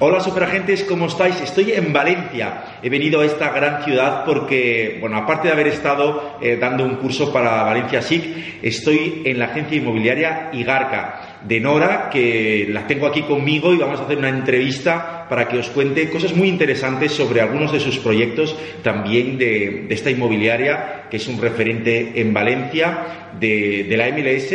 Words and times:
Hola 0.00 0.20
superagentes, 0.20 0.84
¿cómo 0.84 1.06
estáis? 1.06 1.40
Estoy 1.40 1.72
en 1.72 1.92
Valencia. 1.92 2.78
He 2.84 2.88
venido 2.88 3.20
a 3.20 3.26
esta 3.26 3.50
gran 3.50 3.82
ciudad 3.82 4.24
porque, 4.24 4.96
bueno, 5.00 5.16
aparte 5.16 5.48
de 5.48 5.54
haber 5.54 5.66
estado 5.66 6.38
eh, 6.40 6.56
dando 6.56 6.84
un 6.84 6.94
curso 6.98 7.32
para 7.32 7.64
Valencia 7.64 8.00
SIC, 8.00 8.62
estoy 8.62 9.22
en 9.24 9.40
la 9.40 9.46
agencia 9.46 9.76
inmobiliaria 9.76 10.50
Igarca 10.52 11.40
de 11.42 11.58
Nora, 11.58 12.10
que 12.12 12.68
la 12.70 12.86
tengo 12.86 13.08
aquí 13.08 13.22
conmigo 13.22 13.74
y 13.74 13.78
vamos 13.78 13.98
a 13.98 14.04
hacer 14.04 14.18
una 14.18 14.28
entrevista 14.28 15.26
para 15.28 15.48
que 15.48 15.58
os 15.58 15.68
cuente 15.70 16.08
cosas 16.10 16.32
muy 16.32 16.46
interesantes 16.46 17.10
sobre 17.10 17.40
algunos 17.40 17.72
de 17.72 17.80
sus 17.80 17.98
proyectos, 17.98 18.56
también 18.84 19.36
de, 19.36 19.88
esta 19.90 20.10
inmobiliaria, 20.10 21.06
que 21.10 21.16
es 21.16 21.26
un 21.26 21.40
referente 21.40 22.20
en 22.20 22.32
Valencia, 22.32 23.32
de, 23.40 23.82
de 23.88 23.96
la 23.96 24.08
MLS 24.10 24.54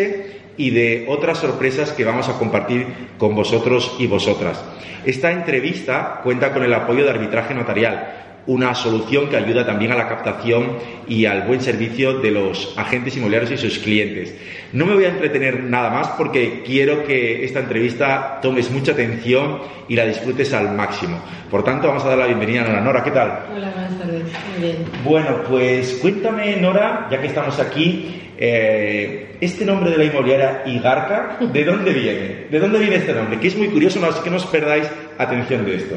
y 0.57 0.69
de 0.71 1.05
otras 1.09 1.39
sorpresas 1.39 1.91
que 1.91 2.05
vamos 2.05 2.29
a 2.29 2.37
compartir 2.37 2.87
con 3.17 3.35
vosotros 3.35 3.95
y 3.99 4.07
vosotras. 4.07 4.63
Esta 5.05 5.31
entrevista 5.31 6.21
cuenta 6.23 6.53
con 6.53 6.63
el 6.63 6.73
apoyo 6.73 7.03
de 7.03 7.09
arbitraje 7.09 7.53
notarial, 7.53 8.23
una 8.45 8.75
solución 8.75 9.29
que 9.29 9.37
ayuda 9.37 9.65
también 9.65 9.91
a 9.91 9.95
la 9.95 10.09
captación 10.09 10.77
y 11.07 11.25
al 11.25 11.43
buen 11.43 11.61
servicio 11.61 12.19
de 12.19 12.31
los 12.31 12.73
agentes 12.77 13.15
inmobiliarios 13.15 13.51
y 13.51 13.57
sus 13.57 13.79
clientes. 13.79 14.35
No 14.73 14.85
me 14.85 14.95
voy 14.95 15.05
a 15.05 15.09
entretener 15.09 15.63
nada 15.63 15.89
más 15.89 16.09
porque 16.09 16.61
quiero 16.65 17.05
que 17.05 17.45
esta 17.45 17.59
entrevista 17.59 18.39
tomes 18.41 18.69
mucha 18.71 18.93
atención 18.93 19.59
y 19.87 19.95
la 19.95 20.05
disfrutes 20.05 20.53
al 20.53 20.73
máximo. 20.75 21.19
Por 21.49 21.63
tanto, 21.63 21.87
vamos 21.87 22.03
a 22.03 22.09
dar 22.09 22.17
la 22.17 22.25
bienvenida 22.25 22.61
a 22.61 22.67
Nora. 22.67 22.81
Nora, 22.81 23.03
¿qué 23.03 23.11
tal? 23.11 23.45
Hola, 23.55 23.71
buenas 23.71 23.97
tardes. 23.99 24.23
Muy 24.23 24.61
bien. 24.61 24.77
Bueno, 25.05 25.43
pues 25.47 25.99
cuéntame, 26.01 26.57
Nora, 26.57 27.07
ya 27.11 27.21
que 27.21 27.27
estamos 27.27 27.59
aquí, 27.59 28.22
eh, 28.45 29.37
este 29.39 29.63
nombre 29.63 29.89
de 29.89 29.97
la 29.97 30.03
inmobiliaria 30.03 30.63
Igarca, 30.65 31.37
¿de 31.39 31.63
dónde 31.63 31.93
viene? 31.93 32.47
¿De 32.51 32.59
dónde 32.59 32.77
viene 32.77 32.97
este 32.97 33.13
nombre? 33.13 33.39
Que 33.39 33.47
es 33.47 33.57
muy 33.57 33.69
curioso, 33.69 34.01
no, 34.01 34.21
que 34.21 34.29
no 34.29 34.35
os 34.35 34.45
perdáis 34.47 34.85
atención 35.17 35.63
de 35.63 35.75
esto. 35.75 35.95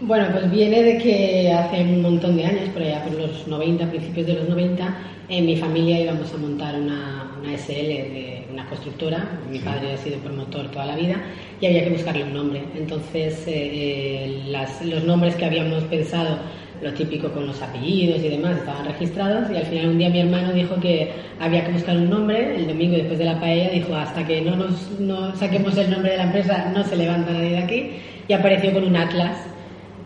Bueno, 0.00 0.28
pues 0.30 0.48
viene 0.48 0.80
de 0.80 0.98
que 0.98 1.52
hace 1.52 1.82
un 1.82 2.02
montón 2.02 2.36
de 2.36 2.46
años, 2.46 2.68
por 2.72 2.82
allá 2.82 3.02
por 3.02 3.14
los 3.14 3.48
90, 3.48 3.90
principios 3.90 4.28
de 4.28 4.34
los 4.34 4.48
90, 4.48 4.96
en 5.28 5.44
mi 5.44 5.56
familia 5.56 6.00
íbamos 6.00 6.32
a 6.32 6.36
montar 6.36 6.76
una, 6.76 7.32
SL 7.56 7.72
de 7.74 8.44
una 8.52 8.64
constructora. 8.68 9.40
Mi 9.50 9.58
padre 9.58 9.94
ha 9.94 9.96
sido 9.96 10.18
promotor 10.18 10.70
toda 10.70 10.86
la 10.86 10.94
vida 10.94 11.16
y 11.60 11.66
había 11.66 11.82
que 11.82 11.90
buscarle 11.90 12.22
un 12.22 12.34
nombre. 12.34 12.62
Entonces, 12.76 13.44
eh, 13.48 14.44
eh, 14.46 14.84
los 14.84 15.02
nombres 15.02 15.34
que 15.34 15.46
habíamos 15.46 15.82
pensado 15.84 16.38
lo 16.82 16.92
típico 16.92 17.28
con 17.30 17.46
los 17.46 17.62
apellidos 17.62 18.22
y 18.22 18.28
demás, 18.28 18.56
estaban 18.58 18.84
registrados 18.84 19.50
y 19.50 19.56
al 19.56 19.66
final 19.66 19.88
un 19.90 19.98
día 19.98 20.10
mi 20.10 20.20
hermano 20.20 20.52
dijo 20.52 20.74
que 20.80 21.12
había 21.40 21.64
que 21.64 21.72
buscar 21.72 21.96
un 21.96 22.10
nombre, 22.10 22.56
el 22.56 22.66
domingo 22.66 22.96
después 22.96 23.18
de 23.18 23.24
la 23.24 23.38
paella 23.38 23.70
dijo 23.70 23.94
hasta 23.94 24.26
que 24.26 24.40
no 24.40 24.56
nos 24.56 24.90
no 24.98 25.34
saquemos 25.36 25.76
el 25.76 25.90
nombre 25.90 26.10
de 26.12 26.16
la 26.16 26.24
empresa 26.24 26.70
no 26.74 26.82
se 26.82 26.96
levanta 26.96 27.32
nadie 27.32 27.50
de 27.50 27.58
aquí 27.58 27.90
y 28.28 28.32
apareció 28.32 28.72
con 28.72 28.84
un 28.84 28.96
atlas. 28.96 29.36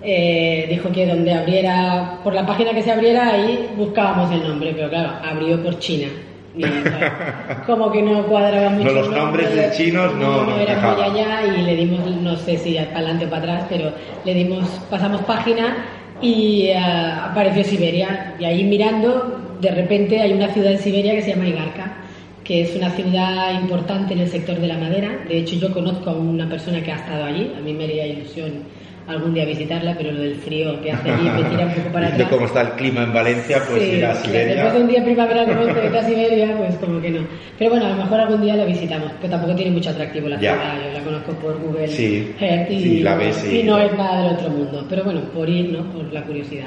Eh, 0.03 0.67
dijo 0.69 0.93
que 0.93 1.07
donde 1.07 1.33
abriera, 1.33 2.21
por 2.23 2.33
la 2.33 2.47
página 2.47 2.73
que 2.73 2.83
se 2.83 2.93
abriera 2.93 3.29
ahí 3.29 3.71
buscábamos 3.77 4.31
el 4.31 4.47
nombre, 4.47 4.73
pero 4.77 4.89
claro, 4.89 5.13
abrió 5.25 5.61
por 5.63 5.79
China. 5.79 6.09
como 7.67 7.91
que 7.91 8.03
no 8.03 8.25
cuadraba 8.27 8.71
mucho. 8.71 8.87
No, 8.87 8.93
los 8.93 9.11
nombres 9.11 9.55
de 9.55 9.71
chinos 9.73 10.15
no. 10.15 10.45
No, 10.45 10.59
era 10.59 10.81
muy 10.81 11.03
allá 11.03 11.45
y 11.45 11.63
le 11.63 11.77
dimos, 11.77 12.07
no 12.07 12.37
sé 12.37 12.57
si 12.57 12.75
para 12.75 12.99
adelante 12.99 13.27
o 13.27 13.31
para 13.31 13.43
atrás, 13.43 13.67
pero 13.69 13.93
le 14.25 14.35
dimos, 14.35 14.69
pasamos 14.89 15.21
página 15.23 15.77
y 16.21 16.67
eh, 16.67 16.79
apareció 16.79 17.65
Siberia. 17.65 18.35
Y 18.39 18.45
ahí 18.45 18.65
mirando, 18.65 19.57
de 19.61 19.71
repente 19.71 20.21
hay 20.21 20.33
una 20.33 20.49
ciudad 20.49 20.73
en 20.73 20.79
Siberia 20.79 21.15
que 21.15 21.23
se 21.23 21.31
llama 21.31 21.49
Igarka, 21.49 21.97
que 22.45 22.63
es 22.63 22.77
una 22.77 22.91
ciudad 22.91 23.61
importante 23.61 24.15
en 24.15 24.21
el 24.21 24.29
sector 24.29 24.59
de 24.59 24.67
la 24.67 24.79
madera. 24.79 25.25
De 25.29 25.39
hecho, 25.39 25.57
yo 25.57 25.73
conozco 25.73 26.11
a 26.11 26.15
una 26.15 26.49
persona 26.49 26.83
que 26.83 26.93
ha 26.93 26.97
estado 26.97 27.25
allí, 27.25 27.53
a 27.57 27.61
mí 27.61 27.73
me 27.73 27.85
haría 27.85 28.07
ilusión 28.07 28.65
algún 29.07 29.35
día 29.35 29.45
visitarla, 29.45 29.95
pero 29.97 30.13
lo 30.13 30.21
del 30.21 30.37
frío 30.37 30.81
que 30.81 30.93
hace 30.93 31.11
allí 31.11 31.29
me 31.31 31.45
tira 31.45 31.67
un 31.67 31.75
poco 31.75 31.93
para 31.93 32.07
atrás. 32.09 32.19
De 32.19 32.35
cómo 32.35 32.47
está 32.47 32.61
el 32.63 32.71
clima 32.71 33.05
en 33.05 33.13
Valencia, 33.13 33.63
pues 33.69 33.83
ir 33.83 34.05
a 34.05 34.15
Siberia. 34.15 34.55
Después 34.55 34.75
de 34.75 34.81
un 34.81 34.89
día 34.89 35.05
primavera 35.05 35.45
como 35.45 35.61
este 35.63 35.99
a 35.99 36.03
Siberia, 36.03 36.57
pues 36.57 36.75
como 36.77 37.01
que 37.01 37.11
no. 37.11 37.27
Pero 37.59 37.71
bueno, 37.71 37.87
a 37.87 37.91
lo 37.91 37.97
mejor 37.97 38.21
algún 38.21 38.43
día 38.43 38.57
la 38.57 38.65
visitamos, 38.65 39.13
que 39.21 39.29
tampoco 39.29 39.55
tiene 39.55 39.71
mucho 39.71 39.91
atractivo 39.91 40.29
la 40.29 40.39
ciudad. 40.39 40.77
Yo 40.85 40.93
la 40.93 41.05
conozco 41.05 41.33
por 41.35 41.61
Google 41.61 41.89
sí, 41.89 42.35
Earth 42.41 42.71
y, 42.71 43.01
la 43.01 43.17
ves, 43.17 43.53
y 43.53 43.63
no 43.63 43.79
es 43.79 43.93
nada 43.97 44.23
del 44.23 44.33
otro 44.35 44.51
mundo. 44.51 44.87
Pero 44.89 45.05
bueno, 45.05 45.21
por 45.35 45.49
ir, 45.49 45.73
¿no? 45.73 45.85
Por 45.93 46.13
la 46.13 46.23
curiosidad. 46.23 46.67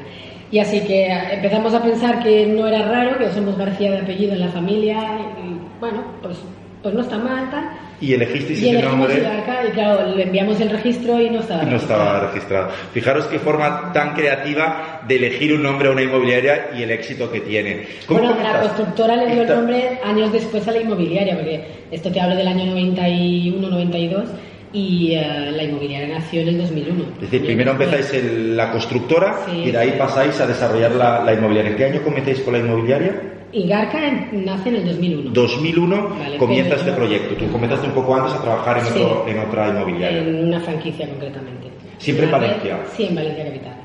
Y 0.51 0.57
así 0.57 0.81
que 0.81 1.07
empezamos 1.31 1.73
a 1.75 1.83
pensar 1.83 2.23
que 2.23 2.47
no 2.47 2.67
era 2.67 2.81
raro, 2.83 3.19
que 3.19 3.29
somos 3.29 3.55
García 3.55 3.91
de 3.91 3.99
apellido 3.99 4.33
en 4.33 4.39
la 4.39 4.47
familia, 4.47 4.97
y 5.43 5.79
bueno, 5.79 6.03
pues, 6.23 6.37
pues 6.81 6.93
no 6.95 7.01
está 7.01 7.17
mal, 7.17 7.49
tal 7.49 7.69
y 8.01 8.13
elegisteis 8.13 8.63
ese 8.63 8.81
nombre. 8.81 9.15
y 9.67 9.71
claro, 9.71 10.15
le 10.15 10.23
enviamos 10.23 10.59
el 10.61 10.69
registro 10.69 11.21
y 11.21 11.29
no 11.29 11.41
estaba, 11.41 11.63
no 11.63 11.75
estaba 11.75 12.27
registrado. 12.27 12.69
Fijaros 12.93 13.25
qué 13.25 13.39
forma 13.39 13.91
tan 13.93 14.13
creativa 14.13 15.01
de 15.07 15.15
elegir 15.15 15.53
un 15.53 15.63
nombre 15.63 15.89
a 15.89 15.91
una 15.91 16.01
inmobiliaria 16.01 16.69
y 16.77 16.83
el 16.83 16.91
éxito 16.91 17.31
que 17.31 17.41
tiene. 17.41 17.87
bueno, 18.07 18.35
la 18.41 18.61
constructora 18.61 19.15
le 19.15 19.33
dio 19.33 19.41
el 19.41 19.49
nombre 19.49 19.99
años 20.03 20.31
después 20.31 20.67
a 20.67 20.71
la 20.71 20.79
inmobiliaria, 20.79 21.35
porque 21.35 21.61
esto 21.91 22.11
te 22.11 22.21
hablo 22.21 22.35
del 22.35 22.47
año 22.47 22.65
91-92 22.75 24.25
y 24.71 25.13
eh, 25.13 25.51
la 25.51 25.63
inmobiliaria 25.63 26.19
nació 26.19 26.41
en 26.41 26.49
el 26.49 26.57
2001. 26.59 27.03
Es 27.15 27.21
decir, 27.21 27.45
primero 27.45 27.71
empezáis 27.71 28.13
en 28.13 28.55
la 28.55 28.71
constructora 28.71 29.39
y 29.51 29.71
de 29.71 29.77
ahí 29.77 29.95
pasáis 29.97 30.39
a 30.39 30.47
desarrollar 30.47 30.91
la, 30.91 31.23
la 31.23 31.33
inmobiliaria. 31.33 31.71
¿En 31.71 31.77
qué 31.77 31.85
año 31.85 32.01
comenzáis 32.03 32.39
con 32.41 32.53
la 32.53 32.59
inmobiliaria? 32.59 33.38
Igarca 33.51 33.99
nace 34.31 34.69
en 34.69 34.75
el 34.75 34.85
2001. 34.85 35.31
2001 35.31 36.09
comienza 36.37 36.75
este 36.75 36.91
proyecto. 36.91 37.35
Tú 37.35 37.51
comenzaste 37.51 37.87
un 37.87 37.93
poco 37.93 38.15
antes 38.15 38.33
a 38.33 38.41
trabajar 38.41 38.77
en, 38.79 38.85
otro, 38.85 39.25
en 39.27 39.39
otra 39.39 39.69
inmobiliaria. 39.69 40.19
En 40.19 40.47
una 40.47 40.59
franquicia 40.59 41.09
concretamente. 41.09 41.67
¿Siempre 41.97 42.25
en 42.25 42.31
Valencia? 42.31 42.79
Sí, 42.95 43.05
en 43.05 43.15
Valencia 43.15 43.45
Capital. 43.45 43.75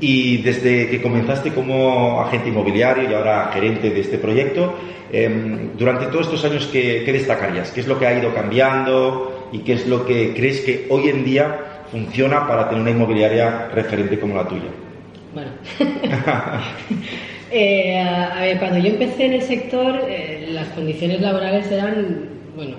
Y 0.00 0.38
desde 0.38 0.88
que 0.88 1.02
comenzaste 1.02 1.52
como 1.52 2.20
agente 2.20 2.48
inmobiliario 2.48 3.10
y 3.10 3.14
ahora 3.14 3.50
gerente 3.52 3.90
de 3.90 4.00
este 4.00 4.18
proyecto, 4.18 4.74
em, 5.12 5.76
durante 5.76 6.06
todos 6.06 6.26
estos 6.26 6.44
años, 6.44 6.66
¿qué, 6.72 7.02
¿qué, 7.04 7.12
destacarías? 7.12 7.70
¿Qué 7.70 7.80
es 7.80 7.86
lo 7.86 7.98
que 7.98 8.06
ha 8.06 8.18
ido 8.18 8.34
cambiando 8.34 9.50
y 9.52 9.58
qué 9.60 9.74
es 9.74 9.86
lo 9.86 10.06
que 10.06 10.32
crees 10.34 10.62
que 10.62 10.86
hoy 10.88 11.08
en 11.08 11.24
día 11.24 11.82
funciona 11.90 12.46
para 12.46 12.68
tener 12.68 12.82
una 12.82 12.90
inmobiliaria 12.90 13.68
referente 13.68 14.18
como 14.18 14.36
la 14.36 14.48
tuya? 14.48 14.70
Bueno, 15.34 15.50
Eh, 17.50 17.98
a 17.98 18.40
ver, 18.40 18.58
cuando 18.58 18.78
yo 18.78 18.88
empecé 18.88 19.26
en 19.26 19.32
el 19.34 19.42
sector, 19.42 20.00
eh, 20.08 20.48
las 20.50 20.68
condiciones 20.68 21.20
laborales 21.20 21.70
eran, 21.70 22.28
bueno, 22.56 22.76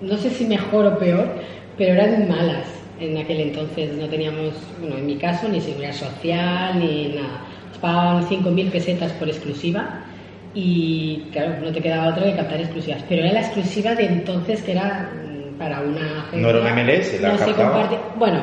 no 0.00 0.16
sé 0.16 0.30
si 0.30 0.46
mejor 0.46 0.86
o 0.86 0.98
peor, 0.98 1.28
pero 1.76 1.92
eran 1.92 2.28
malas 2.28 2.66
en 3.00 3.18
aquel 3.18 3.40
entonces. 3.40 3.92
No 3.94 4.08
teníamos, 4.08 4.54
bueno, 4.80 4.96
en 4.96 5.06
mi 5.06 5.16
caso, 5.16 5.48
ni 5.48 5.60
seguridad 5.60 5.92
social, 5.92 6.78
ni 6.78 7.08
nada. 7.14 7.42
Nos 7.68 7.78
pagaban 7.78 8.24
5.000 8.24 8.70
pesetas 8.70 9.12
por 9.12 9.28
exclusiva 9.28 10.00
y, 10.54 11.26
claro, 11.32 11.56
no 11.62 11.70
te 11.70 11.80
quedaba 11.80 12.08
otra 12.08 12.24
que 12.24 12.34
captar 12.34 12.60
exclusivas. 12.60 13.04
Pero 13.08 13.22
era 13.22 13.32
la 13.34 13.40
exclusiva 13.40 13.94
de 13.94 14.06
entonces 14.06 14.62
que 14.62 14.72
era 14.72 15.10
mm, 15.12 15.58
para 15.58 15.80
una 15.80 16.20
agencia. 16.20 16.40
No 16.40 16.48
era 16.48 16.60
un 16.60 16.84
MLS, 16.84 17.20
la 17.20 17.32
no 17.32 18.18
Bueno, 18.18 18.42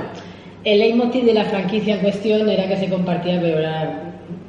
el 0.64 0.80
leitmotiv 0.80 1.26
de 1.26 1.34
la 1.34 1.46
franquicia 1.46 1.96
en 1.96 2.02
cuestión 2.02 2.48
era 2.48 2.68
que 2.68 2.78
se 2.78 2.88
compartía, 2.88 3.40
pero 3.42 3.60
era 3.60 4.05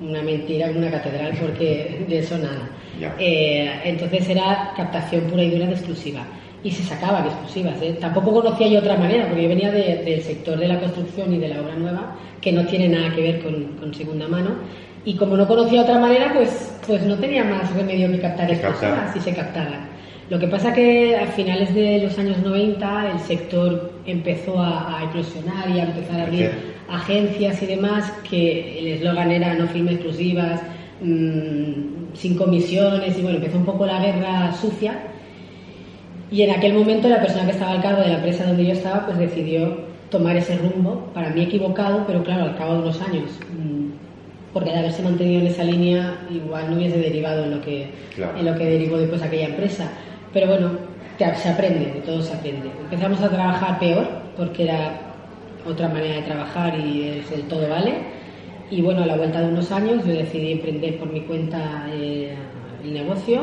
una 0.08 0.22
mentira 0.22 0.70
una 0.70 0.90
catedral 0.90 1.32
porque 1.40 2.04
de 2.08 2.18
eso 2.18 2.38
nada. 2.38 2.70
Eh, 3.18 3.70
entonces 3.84 4.28
era 4.28 4.72
captación 4.76 5.24
pura 5.24 5.42
y 5.42 5.50
dura 5.50 5.66
de 5.66 5.72
exclusiva. 5.72 6.24
Y 6.62 6.70
se 6.70 6.82
sacaban 6.82 7.26
exclusivas. 7.26 7.80
¿eh? 7.82 7.96
Tampoco 8.00 8.32
conocía 8.32 8.66
yo 8.68 8.78
otra 8.80 8.96
manera, 8.96 9.26
porque 9.26 9.42
yo 9.42 9.48
venía 9.48 9.70
del 9.70 10.22
sector 10.22 10.58
de 10.58 10.68
la 10.68 10.80
construcción 10.80 11.32
y 11.32 11.38
de 11.38 11.48
la 11.48 11.60
obra 11.60 11.74
nueva, 11.74 12.16
que 12.40 12.52
no 12.52 12.66
tiene 12.66 12.88
nada 12.88 13.14
que 13.14 13.22
ver 13.22 13.42
con, 13.42 13.94
segunda 13.94 14.26
mano. 14.26 14.50
Y 15.04 15.14
como 15.14 15.36
no 15.36 15.46
conocía 15.46 15.82
otra 15.82 15.98
manera, 15.98 16.32
pues, 16.34 16.74
pues 16.86 17.02
no 17.02 17.16
tenía 17.16 17.44
más 17.44 17.72
remedio 17.74 18.10
que 18.10 18.20
captar 18.20 18.50
exclusivas 18.50 19.14
y 19.14 19.20
se 19.20 19.32
captaban. 19.32 19.95
Lo 20.28 20.38
que 20.40 20.48
pasa 20.48 20.74
que 20.74 21.16
a 21.16 21.26
finales 21.26 21.72
de 21.74 22.00
los 22.02 22.18
años 22.18 22.38
90 22.38 23.12
el 23.12 23.20
sector 23.20 23.92
empezó 24.06 24.58
a, 24.58 24.98
a 24.98 25.04
eclosionar 25.04 25.70
y 25.70 25.78
a 25.78 25.84
empezar 25.84 26.20
a 26.20 26.22
abrir 26.24 26.50
agencias 26.88 27.62
y 27.62 27.66
demás 27.66 28.12
que 28.28 28.78
el 28.78 28.86
eslogan 28.88 29.30
era 29.30 29.54
no 29.54 29.66
firme 29.68 29.92
exclusivas, 29.92 30.60
mm, 31.00 32.14
sin 32.14 32.36
comisiones 32.36 33.18
y 33.18 33.22
bueno, 33.22 33.38
empezó 33.38 33.58
un 33.58 33.64
poco 33.64 33.86
la 33.86 34.00
guerra 34.00 34.52
sucia. 34.52 34.98
Y 36.30 36.42
en 36.42 36.50
aquel 36.50 36.74
momento 36.74 37.08
la 37.08 37.20
persona 37.20 37.44
que 37.44 37.52
estaba 37.52 37.72
al 37.72 37.82
cargo 37.82 38.02
de 38.02 38.08
la 38.08 38.16
empresa 38.16 38.46
donde 38.46 38.66
yo 38.66 38.72
estaba 38.72 39.06
pues 39.06 39.18
decidió 39.18 39.86
tomar 40.10 40.36
ese 40.36 40.56
rumbo, 40.58 41.10
para 41.14 41.30
mí 41.30 41.42
equivocado, 41.42 42.04
pero 42.06 42.22
claro, 42.22 42.44
al 42.44 42.56
cabo 42.56 42.74
de 42.74 42.78
unos 42.80 43.00
años, 43.00 43.30
mm, 43.52 43.90
porque 44.52 44.70
de 44.70 44.78
haberse 44.78 45.02
mantenido 45.02 45.40
en 45.40 45.46
esa 45.48 45.64
línea 45.64 46.18
igual 46.30 46.70
no 46.70 46.76
hubiese 46.76 46.98
derivado 46.98 47.44
en 47.44 47.50
lo 47.52 47.60
que, 47.60 47.90
en 48.16 48.44
lo 48.44 48.56
que 48.56 48.64
derivó 48.64 48.96
después 48.98 49.22
aquella 49.22 49.48
empresa. 49.48 49.90
Pero 50.32 50.48
bueno, 50.48 50.70
se 51.18 51.48
aprende, 51.48 51.92
de 51.92 52.00
todo 52.00 52.22
se 52.22 52.34
aprende. 52.34 52.70
Empezamos 52.84 53.20
a 53.20 53.28
trabajar 53.28 53.78
peor 53.78 54.06
porque 54.36 54.64
era 54.64 55.00
otra 55.66 55.88
manera 55.88 56.16
de 56.16 56.22
trabajar 56.22 56.78
y 56.78 57.20
es 57.20 57.32
el 57.32 57.42
todo 57.42 57.68
vale. 57.68 57.94
Y 58.70 58.82
bueno, 58.82 59.02
a 59.02 59.06
la 59.06 59.16
vuelta 59.16 59.40
de 59.40 59.48
unos 59.48 59.70
años 59.72 60.04
yo 60.04 60.12
decidí 60.12 60.52
emprender 60.52 60.98
por 60.98 61.12
mi 61.12 61.20
cuenta 61.22 61.86
eh, 61.92 62.34
el 62.84 62.92
negocio 62.92 63.42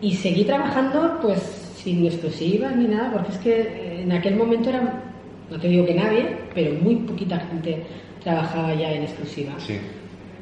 y 0.00 0.14
seguí 0.14 0.44
trabajando 0.44 1.18
pues 1.22 1.40
sin 1.76 2.04
exclusivas 2.04 2.76
ni 2.76 2.86
nada, 2.86 3.12
porque 3.12 3.32
es 3.32 3.38
que 3.38 4.02
en 4.02 4.12
aquel 4.12 4.36
momento 4.36 4.68
era 4.70 5.02
no 5.50 5.58
te 5.58 5.68
digo 5.68 5.84
que 5.86 5.94
nadie, 5.94 6.36
pero 6.54 6.74
muy 6.82 6.96
poquita 6.96 7.38
gente 7.38 7.82
trabajaba 8.22 8.74
ya 8.74 8.92
en 8.92 9.02
exclusiva. 9.02 9.52
Sí. 9.58 9.78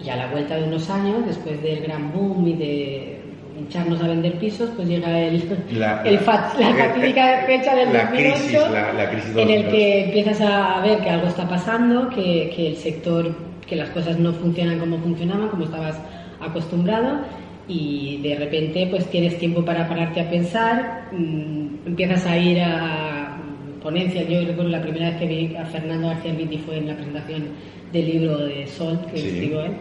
Y 0.05 0.09
a 0.09 0.17
la 0.17 0.31
vuelta 0.31 0.56
de 0.56 0.64
unos 0.64 0.88
años, 0.91 1.26
después 1.26 1.62
del 1.62 1.82
gran 1.82 2.12
boom 2.12 2.47
y 2.49 2.55
de 2.55 3.22
hincharnos 3.58 4.02
a 4.02 4.08
vender 4.08 4.34
pisos, 4.38 4.70
pues 4.76 4.88
llega 4.88 5.20
el, 5.20 5.43
La- 5.72 6.02
el 6.04 6.14
la- 6.14 6.20
fat- 6.20 6.58
la 6.58 6.75
fatídica 6.75 7.44
fecha 7.46 7.75
del 7.76 7.93
la 7.93 8.04
2008, 8.06 8.34
crisis, 8.34 8.52
la- 8.70 8.93
la 8.93 9.10
crisis 9.10 9.31
en 9.37 9.50
el 9.50 9.62
2008. 9.64 9.70
que 9.70 10.04
empiezas 10.04 10.40
a 10.40 10.81
ver 10.81 10.99
que 11.00 11.10
algo 11.10 11.26
está 11.28 11.49
pasando, 11.49 12.08
que, 12.10 12.52
que 12.54 12.69
el 12.69 12.76
sector, 12.76 13.34
que 13.66 13.76
las 13.76 13.90
cosas 13.90 14.19
no 14.19 14.32
funcionan 14.32 14.78
como 14.78 14.99
funcionaban, 14.99 15.49
como 15.49 15.64
estabas 15.64 15.99
acostumbrado, 16.40 17.20
y 17.69 18.19
de 18.22 18.34
repente 18.37 18.87
pues 18.90 19.06
tienes 19.10 19.38
tiempo 19.38 19.64
para 19.64 19.88
pararte 19.88 20.20
a 20.20 20.28
pensar, 20.31 21.08
mm, 21.12 21.87
empiezas 21.87 22.26
a 22.26 22.37
ir 22.37 22.60
a 22.60 23.37
ponencias. 23.82 24.26
Yo 24.28 24.40
recuerdo 24.40 24.69
la 24.70 24.82
primera 24.82 25.10
vez 25.10 25.19
que 25.19 25.26
vi 25.26 25.56
a 25.56 25.64
Fernando 25.66 26.08
García 26.08 26.32
Viti 26.32 26.58
fue 26.58 26.78
en 26.78 26.88
la 26.88 26.94
presentación 26.94 27.44
del 27.93 28.06
libro 28.06 28.38
de 28.38 28.66
Sol 28.66 29.00
que 29.12 29.19
Sí. 29.19 29.26
escribió 29.28 29.62
él 29.64 29.72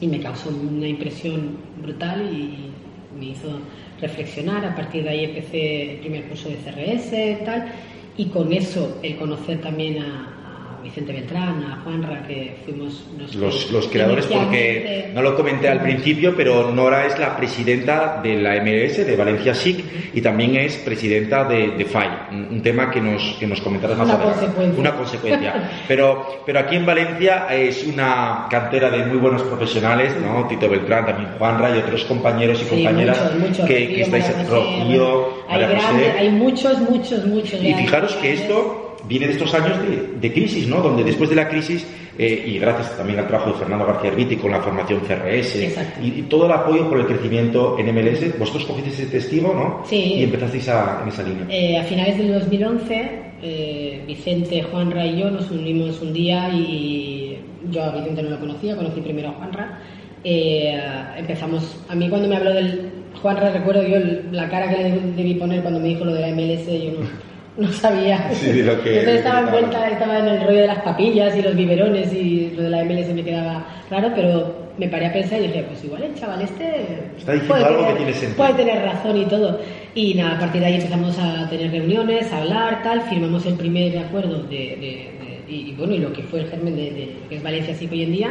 y 0.00 0.06
me 0.06 0.20
causó 0.20 0.50
una 0.50 0.86
impresión 0.88 1.56
brutal 1.82 2.22
y 2.32 2.70
me 3.18 3.26
hizo 3.26 3.60
reflexionar. 4.00 4.64
A 4.64 4.74
partir 4.74 5.04
de 5.04 5.10
ahí 5.10 5.24
empecé 5.24 5.92
el 5.92 5.98
primer 5.98 6.24
curso 6.24 6.48
de 6.48 6.56
CRS 6.56 7.12
y 7.12 7.44
tal, 7.44 7.72
y 8.16 8.26
con 8.26 8.52
eso 8.52 8.98
el 9.02 9.16
conocer 9.16 9.60
también 9.60 10.02
a 10.02 10.39
Vicente 10.82 11.12
Beltrán, 11.12 11.62
a 11.64 11.80
Juanra, 11.84 12.26
que 12.26 12.56
fuimos 12.64 13.04
Los, 13.34 13.70
los 13.70 13.86
creadores, 13.88 14.26
porque 14.26 15.10
no 15.14 15.22
lo 15.22 15.36
comenté 15.36 15.68
al 15.68 15.80
principio, 15.80 16.34
pero 16.36 16.70
Nora 16.72 17.06
es 17.06 17.18
la 17.18 17.36
presidenta 17.36 18.20
de 18.22 18.36
la 18.36 18.54
MLS 18.62 19.06
de 19.06 19.16
Valencia 19.16 19.54
SIC 19.54 19.84
y 20.14 20.20
también 20.20 20.56
es 20.56 20.76
presidenta 20.78 21.44
de, 21.44 21.68
de 21.76 21.84
FAI, 21.84 22.08
un, 22.50 22.62
tema 22.62 22.90
que 22.90 23.00
nos, 23.00 23.36
que 23.38 23.46
nos 23.46 23.60
comentarás 23.60 23.96
más 23.98 24.06
Una 24.06 24.14
adelante. 24.16 24.40
consecuencia. 24.40 24.80
Una 24.80 24.92
consecuencia. 24.96 25.70
Pero, 25.88 26.42
pero 26.46 26.58
aquí 26.60 26.76
en 26.76 26.86
Valencia 26.86 27.46
es 27.50 27.86
una 27.86 28.46
cantera 28.50 28.90
de 28.90 29.04
muy 29.06 29.18
buenos 29.18 29.42
profesionales, 29.42 30.14
¿no? 30.20 30.46
Tito 30.48 30.68
Beltrán, 30.68 31.06
también 31.06 31.28
Juanra 31.38 31.74
y 31.76 31.78
otros 31.80 32.04
compañeros 32.04 32.60
y 32.60 32.64
Sí, 32.64 32.70
compañeras 32.70 33.18
muchos, 33.34 33.48
muchos. 33.48 33.66
que, 33.66 34.00
estáis 34.02 34.24
María 34.28 34.44
José, 34.44 34.50
Rocío, 34.50 35.28
hay, 35.48 35.60
María 35.62 35.66
José. 35.76 35.86
grandes, 35.88 36.14
hay 36.18 36.28
muchos, 36.30 36.78
muchos, 36.80 37.26
muchos. 37.26 37.62
Y 37.62 37.74
fijaros 37.74 38.12
que 38.16 38.32
esto 38.32 38.89
viene 39.08 39.26
de 39.26 39.32
estos 39.32 39.52
años 39.54 39.78
de, 39.82 40.14
de 40.20 40.32
crisis, 40.32 40.66
¿no? 40.68 40.80
Donde 40.80 41.04
después 41.04 41.28
de 41.30 41.36
la 41.36 41.48
crisis, 41.48 41.86
eh, 42.18 42.44
y 42.46 42.58
gracias 42.58 42.96
también 42.96 43.18
al 43.18 43.26
trabajo 43.28 43.50
de 43.52 43.58
Fernando 43.58 43.86
García 43.86 44.10
Arbiti 44.10 44.36
con 44.36 44.50
la 44.50 44.60
formación 44.60 45.00
CRS 45.00 45.56
y, 46.02 46.06
y 46.18 46.22
todo 46.28 46.46
el 46.46 46.52
apoyo 46.52 46.88
por 46.88 46.98
el 47.00 47.06
crecimiento 47.06 47.76
en 47.78 47.86
MLS, 47.94 48.38
vosotros 48.38 48.64
cogisteis 48.66 49.00
ese 49.00 49.06
testigo, 49.10 49.54
¿no? 49.54 49.86
Sí. 49.88 50.14
Y 50.18 50.22
empezasteis 50.24 50.68
a- 50.68 51.00
en 51.02 51.08
esa 51.08 51.22
línea. 51.22 51.46
Eh, 51.48 51.78
a 51.78 51.84
finales 51.84 52.18
del 52.18 52.32
2011, 52.34 53.10
eh, 53.42 54.02
Vicente, 54.06 54.62
Juanra 54.62 55.06
y 55.06 55.18
yo 55.20 55.30
nos 55.30 55.50
unimos 55.50 56.00
un 56.02 56.12
día 56.12 56.48
y 56.52 57.38
yo 57.70 57.82
a 57.84 57.90
Vicente 57.92 58.22
no 58.22 58.30
lo 58.30 58.40
conocía, 58.40 58.76
conocí 58.76 59.00
primero 59.00 59.28
a 59.30 59.32
Juanra. 59.32 59.78
Eh, 60.22 60.78
empezamos, 61.16 61.78
a 61.88 61.94
mí 61.94 62.08
cuando 62.10 62.28
me 62.28 62.36
habló 62.36 62.52
del 62.52 62.90
Juanra, 63.22 63.50
recuerdo 63.50 63.82
yo 63.86 63.96
la 64.32 64.48
cara 64.50 64.68
que 64.68 64.82
le 64.82 64.90
debí 65.16 65.34
poner 65.34 65.62
cuando 65.62 65.80
me 65.80 65.88
dijo 65.88 66.04
lo 66.04 66.12
de 66.12 66.20
la 66.20 66.28
MLS, 66.28 66.66
yo 66.66 66.90
no, 67.00 67.29
no 67.56 67.72
sabía. 67.72 68.30
Sí, 68.32 68.52
de 68.52 68.62
lo 68.64 68.82
que- 68.82 68.90
Entonces 69.00 69.16
estaba 69.24 69.40
que 69.40 69.46
envuelta, 69.56 69.88
estaba 69.90 70.18
en 70.18 70.28
el 70.28 70.40
rollo 70.42 70.60
de 70.60 70.66
las 70.66 70.82
papillas 70.82 71.36
y 71.36 71.42
los 71.42 71.54
biberones 71.56 72.12
y 72.12 72.50
lo 72.56 72.62
de 72.62 72.70
la 72.70 72.84
MLS 72.84 73.08
me 73.14 73.24
quedaba 73.24 73.66
raro, 73.90 74.12
pero 74.14 74.70
me 74.78 74.88
paré 74.88 75.06
a 75.06 75.12
pensar 75.12 75.40
y 75.40 75.48
dije, 75.48 75.64
pues 75.68 75.84
igual 75.84 76.02
el 76.04 76.14
chaval 76.14 76.40
este 76.42 76.64
Está 77.18 77.32
diciendo 77.32 77.48
puede 77.54 77.64
algo 77.64 77.78
que 77.80 77.84
tener- 77.92 77.96
tiene 77.98 78.12
sentido. 78.14 78.36
puede 78.36 78.54
tener 78.54 78.82
razón 78.82 79.16
y 79.16 79.24
todo. 79.26 79.60
Y 79.94 80.14
nada, 80.14 80.36
a 80.36 80.38
partir 80.40 80.60
de 80.60 80.66
ahí 80.68 80.74
empezamos 80.76 81.18
a 81.18 81.48
tener 81.50 81.70
reuniones, 81.70 82.32
a 82.32 82.38
hablar, 82.38 82.82
tal, 82.82 83.02
firmamos 83.02 83.44
el 83.46 83.54
primer 83.54 83.98
acuerdo 83.98 84.42
de, 84.44 84.56
de- 84.56 84.76
de- 84.76 85.10
y, 85.52 85.74
bueno, 85.76 85.94
y 85.94 85.98
lo 85.98 86.12
que 86.12 86.22
fue 86.22 86.40
el 86.40 86.46
germen 86.48 86.76
de, 86.76 86.82
de 86.92 87.06
lo 87.22 87.28
que 87.28 87.36
es 87.36 87.42
Valencia 87.42 87.74
SIC 87.74 87.90
hoy 87.90 88.04
en 88.04 88.12
día, 88.12 88.28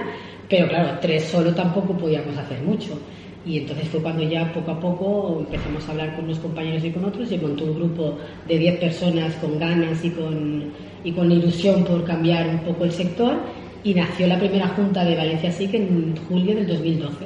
pero 0.50 0.68
claro, 0.68 0.98
tres 1.00 1.26
solo 1.26 1.54
tampoco 1.54 1.94
podíamos 1.94 2.38
hacer 2.38 2.62
mucho. 2.62 3.00
Y 3.46 3.60
entonces 3.60 3.88
fue 3.88 4.02
cuando 4.02 4.24
ya 4.24 4.52
poco 4.52 4.72
a 4.72 4.80
poco 4.80 5.46
empezamos 5.46 5.88
a 5.88 5.92
hablar 5.92 6.16
con 6.16 6.26
unos 6.26 6.40
compañeros 6.40 6.84
y 6.84 6.92
con 6.92 7.06
otros, 7.06 7.32
y 7.32 7.38
montó 7.38 7.66
un 7.66 7.76
grupo 7.76 8.18
de 8.48 8.58
10 8.58 8.80
personas 8.80 9.34
con 9.36 9.58
ganas 9.58 10.04
y 10.04 10.10
con, 10.10 10.74
y 11.04 11.12
con 11.12 11.32
ilusión 11.32 11.84
por 11.86 12.04
cambiar 12.04 12.50
un 12.50 12.60
poco 12.60 12.84
el 12.84 12.92
sector, 12.92 13.38
y 13.84 13.94
nació 13.94 14.28
la 14.28 14.40
primera 14.40 14.68
junta 14.70 15.06
de 15.06 15.16
Valencia 15.16 15.52
SIC 15.52 15.74
en 15.74 16.16
julio 16.28 16.56
del 16.56 16.68
2012. 16.68 17.26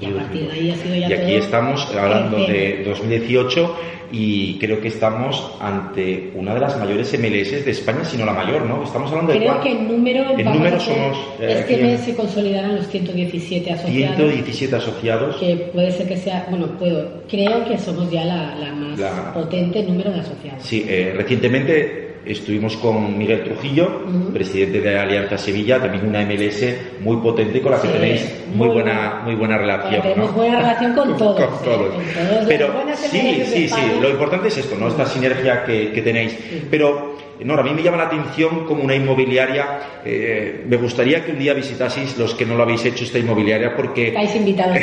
Y 0.00 0.06
a 0.06 0.14
partir 0.14 0.46
de 0.46 0.52
ahí 0.52 0.70
ha 0.70 0.76
sido 0.76 0.94
ya 0.94 1.08
Y 1.08 1.12
aquí 1.12 1.22
todo 1.32 1.38
estamos 1.38 1.94
hablando 1.94 2.36
de 2.38 2.84
2018 2.86 3.76
y 4.10 4.58
creo 4.58 4.80
que 4.80 4.88
estamos 4.88 5.52
ante 5.60 6.30
una 6.34 6.54
de 6.54 6.60
las 6.60 6.78
mayores 6.78 7.12
MLS 7.18 7.62
de 7.64 7.70
España, 7.70 8.04
si 8.04 8.16
no 8.16 8.24
la 8.24 8.32
mayor, 8.32 8.62
¿no? 8.62 8.82
Estamos 8.82 9.10
hablando 9.10 9.32
de 9.32 9.38
Creo 9.40 9.60
que 9.60 9.70
en 9.72 9.86
número, 9.88 10.24
En 10.38 10.44
número 10.46 10.80
somos, 10.80 11.18
eh, 11.40 11.56
este 11.60 11.76
mes 11.76 12.00
se 12.00 12.14
consolidarán 12.16 12.76
los 12.76 12.86
117 12.88 13.70
asociados. 13.70 14.16
117 14.16 14.76
asociados. 14.76 15.36
Que 15.36 15.56
puede 15.74 15.92
ser 15.92 16.08
que 16.08 16.16
sea, 16.16 16.46
bueno, 16.48 16.68
puedo, 16.78 17.22
creo 17.28 17.64
que 17.66 17.76
somos 17.76 18.10
ya 18.10 18.24
la, 18.24 18.54
la 18.54 18.72
más 18.72 18.98
La- 18.98 19.34
potente 19.34 19.80
en 19.80 19.88
número 19.88 20.10
de 20.10 20.20
asociados. 20.20 20.62
Sí, 20.62 20.86
eh, 20.88 21.12
recientemente 21.14 22.07
estuvimos 22.28 22.76
con 22.76 23.16
Miguel 23.16 23.44
Trujillo, 23.44 24.02
presidente 24.32 24.80
de 24.80 24.98
Alianza 24.98 25.38
Sevilla, 25.38 25.80
también 25.80 26.06
una 26.06 26.22
MLS 26.24 26.62
muy 27.00 27.16
potente 27.18 27.60
con 27.60 27.72
la 27.72 27.80
que 27.80 27.88
Sí, 27.88 27.92
tenéis 27.92 28.32
muy, 28.54 28.66
muy 28.66 28.74
buena, 28.74 29.22
muy 29.24 29.34
buena 29.34 29.58
relación. 29.58 30.02
Tenemos 30.02 30.30
¿no? 30.30 30.36
buena 30.36 30.58
relación 30.58 30.94
con 30.94 31.16
todos. 31.16 31.40
Con 31.40 31.64
todos. 31.64 31.94
Con 31.94 32.04
todos 32.04 32.36
los 32.36 32.44
Pero 32.46 32.72
sí, 32.96 33.42
sí, 33.44 33.68
sí, 33.68 33.82
lo 34.00 34.10
importante 34.10 34.48
es 34.48 34.58
esto, 34.58 34.76
¿no? 34.76 34.88
Esta 34.88 35.06
sinergia 35.06 35.64
que, 35.64 35.92
que 35.92 36.02
tenéis. 36.02 36.36
Pero, 36.70 37.16
Nora, 37.44 37.62
a 37.62 37.64
mí 37.64 37.70
me 37.72 37.82
llama 37.82 37.96
la 37.96 38.04
atención 38.04 38.64
como 38.66 38.82
una 38.82 38.94
inmobiliaria. 38.94 39.78
eh, 40.04 40.64
me 40.66 40.76
gustaría 40.76 41.24
que 41.24 41.32
un 41.32 41.38
día 41.38 41.54
visitaseis 41.54 42.16
los 42.18 42.34
que 42.34 42.44
no 42.46 42.54
lo 42.56 42.62
habéis 42.62 42.84
hecho 42.84 43.04
esta 43.04 43.18
inmobiliaria 43.18 43.76
porque 43.76 44.08
Estáis 44.08 44.34
invitados. 44.36 44.76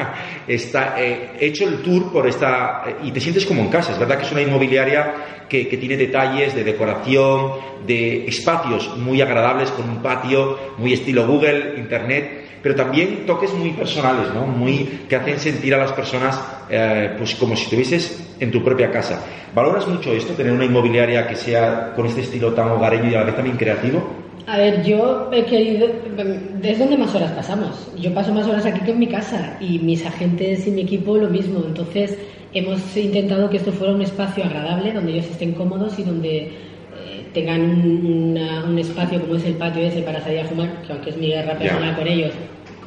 está 0.48 0.94
eh, 0.98 1.30
hecho 1.40 1.66
el 1.68 1.78
tour 1.82 2.12
por 2.12 2.26
esta 2.26 2.84
eh, 2.86 2.94
y 3.04 3.10
te 3.12 3.20
sientes 3.20 3.46
como 3.46 3.62
en 3.62 3.68
casa. 3.68 3.92
Es 3.92 3.98
verdad 3.98 4.18
que 4.18 4.24
es 4.24 4.32
una 4.32 4.42
inmobiliaria 4.42 5.14
que, 5.48 5.68
que 5.68 5.76
tiene 5.76 5.96
detalles 5.96 6.54
de 6.54 6.64
decoración, 6.64 7.52
de 7.86 8.26
espacios 8.26 8.96
muy 8.98 9.20
agradables 9.20 9.70
con 9.70 9.88
un 9.88 10.02
patio 10.02 10.58
muy 10.78 10.92
estilo 10.92 11.26
Google, 11.26 11.74
Internet, 11.76 12.42
pero 12.62 12.74
también 12.74 13.26
toques 13.26 13.52
muy 13.52 13.70
personales, 13.70 14.32
¿no? 14.34 14.46
Muy 14.46 15.00
que 15.08 15.16
hacen 15.16 15.38
sentir 15.40 15.74
a 15.74 15.78
las 15.78 15.92
personas 15.92 16.40
eh, 16.70 17.10
pues 17.18 17.34
como 17.34 17.56
si 17.56 17.64
estuvieses 17.64 18.31
en 18.42 18.50
tu 18.50 18.62
propia 18.62 18.90
casa. 18.90 19.22
¿Valoras 19.54 19.86
mucho 19.86 20.12
esto, 20.12 20.32
tener 20.34 20.52
una 20.52 20.64
inmobiliaria 20.64 21.26
que 21.28 21.36
sea 21.36 21.92
con 21.94 22.06
este 22.06 22.22
estilo 22.22 22.52
tan 22.54 22.68
hogareño 22.70 23.10
y 23.10 23.14
a 23.14 23.20
la 23.20 23.24
vez 23.26 23.36
también 23.36 23.56
creativo? 23.56 24.02
A 24.46 24.56
ver, 24.56 24.82
yo 24.84 25.30
he 25.32 25.44
querido. 25.44 25.86
Es 26.62 26.78
donde 26.78 26.96
más 26.96 27.14
horas 27.14 27.30
pasamos. 27.32 27.88
Yo 27.96 28.12
paso 28.12 28.34
más 28.34 28.46
horas 28.48 28.66
aquí 28.66 28.80
que 28.80 28.90
en 28.90 28.98
mi 28.98 29.06
casa 29.06 29.56
y 29.60 29.78
mis 29.78 30.04
agentes 30.04 30.66
y 30.66 30.70
mi 30.72 30.80
equipo 30.82 31.16
lo 31.16 31.28
mismo. 31.28 31.62
Entonces, 31.64 32.18
hemos 32.52 32.80
intentado 32.96 33.48
que 33.48 33.58
esto 33.58 33.70
fuera 33.70 33.94
un 33.94 34.02
espacio 34.02 34.44
agradable 34.44 34.92
donde 34.92 35.12
ellos 35.12 35.26
estén 35.30 35.52
cómodos 35.52 35.96
y 36.00 36.02
donde 36.02 36.36
eh, 36.38 36.50
tengan 37.32 37.60
un, 37.60 38.32
una- 38.32 38.64
un 38.64 38.76
espacio 38.78 39.20
como 39.20 39.36
es 39.36 39.44
el 39.44 39.54
patio 39.54 39.82
ese 39.82 40.02
para 40.02 40.20
salir 40.20 40.40
a 40.40 40.44
fumar, 40.46 40.82
que 40.84 40.92
aunque 40.92 41.10
es 41.10 41.16
mi 41.16 41.28
guerra 41.28 41.56
personal 41.56 41.94
con 41.94 42.08
ellos, 42.08 42.32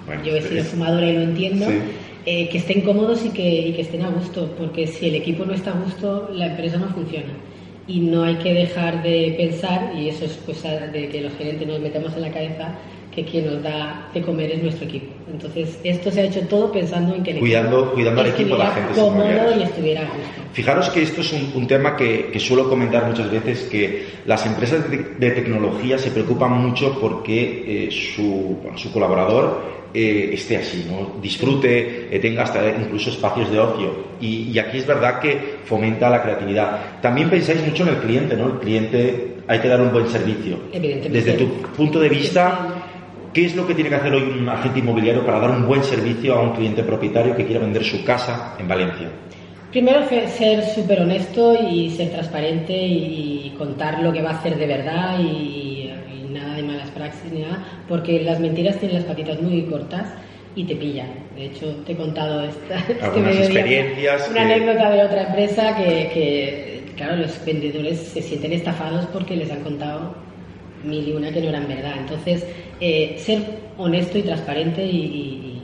Bueno, 0.06 0.24
yo 0.26 0.36
he 0.36 0.42
sido 0.42 0.60
es- 0.62 0.68
fumadora 0.68 1.08
y 1.08 1.14
lo 1.14 1.22
entiendo. 1.22 1.66
Sí. 1.68 1.78
Eh, 2.26 2.50
que 2.50 2.58
estén 2.58 2.82
cómodos 2.82 3.24
y 3.24 3.30
que, 3.30 3.68
y 3.68 3.74
que 3.74 3.82
estén 3.82 4.02
a 4.02 4.10
gusto, 4.10 4.52
porque 4.58 4.88
si 4.88 5.08
el 5.08 5.16
equipo 5.16 5.46
no 5.46 5.54
está 5.54 5.72
a 5.72 5.80
gusto, 5.80 6.30
la 6.34 6.48
empresa 6.48 6.78
no 6.78 6.88
funciona. 6.90 7.34
Y 7.88 8.00
no 8.00 8.24
hay 8.24 8.36
que 8.38 8.54
dejar 8.54 9.04
de 9.04 9.36
pensar, 9.38 9.94
y 9.96 10.10
eso 10.10 10.26
es 10.26 10.34
cosa 10.38 10.88
de 10.88 11.10
que 11.10 11.22
los 11.22 11.34
gerentes 11.34 11.68
nos 11.68 11.80
metemos 11.80 12.16
en 12.16 12.22
la 12.22 12.32
cabeza, 12.32 12.76
que 13.16 13.24
quien 13.24 13.46
nos 13.46 13.64
da 13.64 14.10
de 14.14 14.22
comer 14.22 14.52
es 14.52 14.62
nuestro 14.62 14.86
equipo. 14.86 15.08
Entonces, 15.32 15.80
esto 15.84 16.12
se 16.12 16.22
ha 16.22 16.24
hecho 16.26 16.42
todo 16.42 16.72
pensando 16.72 17.16
en 17.16 17.24
que 17.24 17.32
el 17.32 17.40
Cuidando- 17.40 17.80
equipo 17.80 17.94
cuidando 17.94 18.22
al 18.22 18.28
equipo, 18.28 18.56
la 18.58 18.72
gente 18.72 18.94
cómodo 19.00 19.60
y 19.60 19.64
estuviera 19.64 20.02
a 20.02 20.06
gusto. 20.06 20.42
Fijaros 20.54 20.90
que 20.90 21.02
esto 21.02 21.22
es 21.22 21.34
un, 21.34 21.52
un 21.56 21.68
tema 21.68 21.96
que, 21.96 22.30
que 22.32 22.40
suelo 22.40 22.68
comentar 22.70 23.06
muchas 23.08 23.32
veces, 23.32 23.62
que 23.64 24.06
las 24.26 24.46
empresas 24.46 24.90
de, 24.92 24.98
de 25.18 25.32
tecnología 25.32 25.98
se 25.98 26.12
preocupan 26.12 26.52
mucho 26.62 26.98
porque 27.00 27.86
eh, 27.88 27.92
su, 27.92 28.58
bueno, 28.62 28.78
su 28.78 28.92
colaborador 28.92 29.76
eh, 29.94 30.32
esté 30.34 30.58
así, 30.58 30.86
¿no? 30.90 31.20
disfrute, 31.22 32.14
eh, 32.14 32.20
tenga 32.20 32.44
hasta 32.44 32.68
incluso 32.70 33.10
espacios 33.10 33.50
de 33.52 33.60
ocio. 33.60 33.94
Y, 34.20 34.50
y 34.52 34.60
aquí 34.60 34.78
es 34.80 34.86
verdad 34.88 35.20
que 35.22 35.56
fomenta 35.66 36.10
la 36.10 36.22
creatividad. 36.22 37.02
También 37.02 37.30
pensáis 37.30 37.62
mucho 37.66 37.84
en 37.84 37.90
el 37.90 37.98
cliente, 37.98 38.36
¿no? 38.36 38.46
El 38.48 38.60
cliente 38.60 39.36
hay 39.48 39.60
que 39.60 39.68
dar 39.68 39.80
un 39.82 39.92
buen 39.94 40.08
servicio. 40.10 40.58
Evidentemente. 40.74 41.10
Desde 41.32 41.34
tu 41.46 41.48
punto 41.76 42.00
de 42.00 42.10
vista, 42.10 42.85
¿qué 43.36 43.46
es 43.46 43.56
lo 43.56 43.68
que 43.68 43.76
tiene 43.76 43.90
que 43.92 43.98
hacer 43.98 44.14
hoy 44.14 44.24
un 44.40 44.50
agente 44.50 44.80
inmobiliario 44.80 45.24
para 45.26 45.40
dar 45.40 45.52
un 45.52 45.68
buen 45.68 45.84
servicio 45.84 46.34
a 46.34 46.42
un 46.42 46.54
cliente 46.54 46.82
propietario 46.84 47.36
que 47.36 47.46
quiera 47.46 47.60
vender 47.62 47.84
su 47.84 48.04
casa 48.04 48.56
en 48.58 48.68
Valencia? 48.68 49.10
Primero, 49.72 50.00
ser 50.08 50.64
súper 50.64 51.02
honesto 51.02 51.54
y 51.70 51.90
ser 51.92 52.10
transparente 52.12 52.74
y 52.74 53.54
contar 53.58 54.02
lo 54.02 54.14
que 54.14 54.22
va 54.22 54.30
a 54.32 54.38
hacer 54.38 54.58
de 54.58 54.66
verdad 54.66 55.20
y, 55.20 55.92
y 56.14 56.30
nada 56.32 56.56
de 56.56 56.64
malas 56.64 56.90
praxis 56.92 57.30
ni 57.34 57.42
nada, 57.42 57.62
porque 57.90 58.22
las 58.24 58.40
mentiras 58.40 58.78
tienen 58.80 58.96
las 58.98 59.06
patitas 59.06 59.42
muy 59.42 59.64
cortas 59.64 60.08
y 60.56 60.64
te 60.64 60.76
pillan. 60.78 61.10
De 61.36 61.48
hecho, 61.48 61.76
te 61.86 61.92
he 61.92 61.96
contado 61.98 62.42
esta, 62.46 62.78
este 62.90 63.04
Algunas 63.04 63.36
experiencias 63.36 64.30
una 64.30 64.48
que- 64.48 64.54
anécdota 64.54 64.90
de 64.92 65.04
otra 65.04 65.24
empresa 65.28 65.76
que, 65.76 66.10
que 66.14 66.84
claro, 66.96 67.18
los 67.18 67.44
vendedores 67.46 68.00
se 68.00 68.22
sienten 68.22 68.54
estafados 68.54 69.06
porque 69.12 69.36
les 69.36 69.52
han 69.52 69.60
contado 69.60 70.16
mil 70.86 71.08
y 71.08 71.14
una 71.14 71.32
que 71.32 71.42
no 71.42 71.50
eran 71.50 71.68
verdad. 71.68 71.96
Entonces, 72.00 72.46
eh, 72.80 73.16
ser 73.18 73.42
honesto 73.78 74.18
y 74.18 74.24
transparente 74.24 74.86
y, 74.86 75.62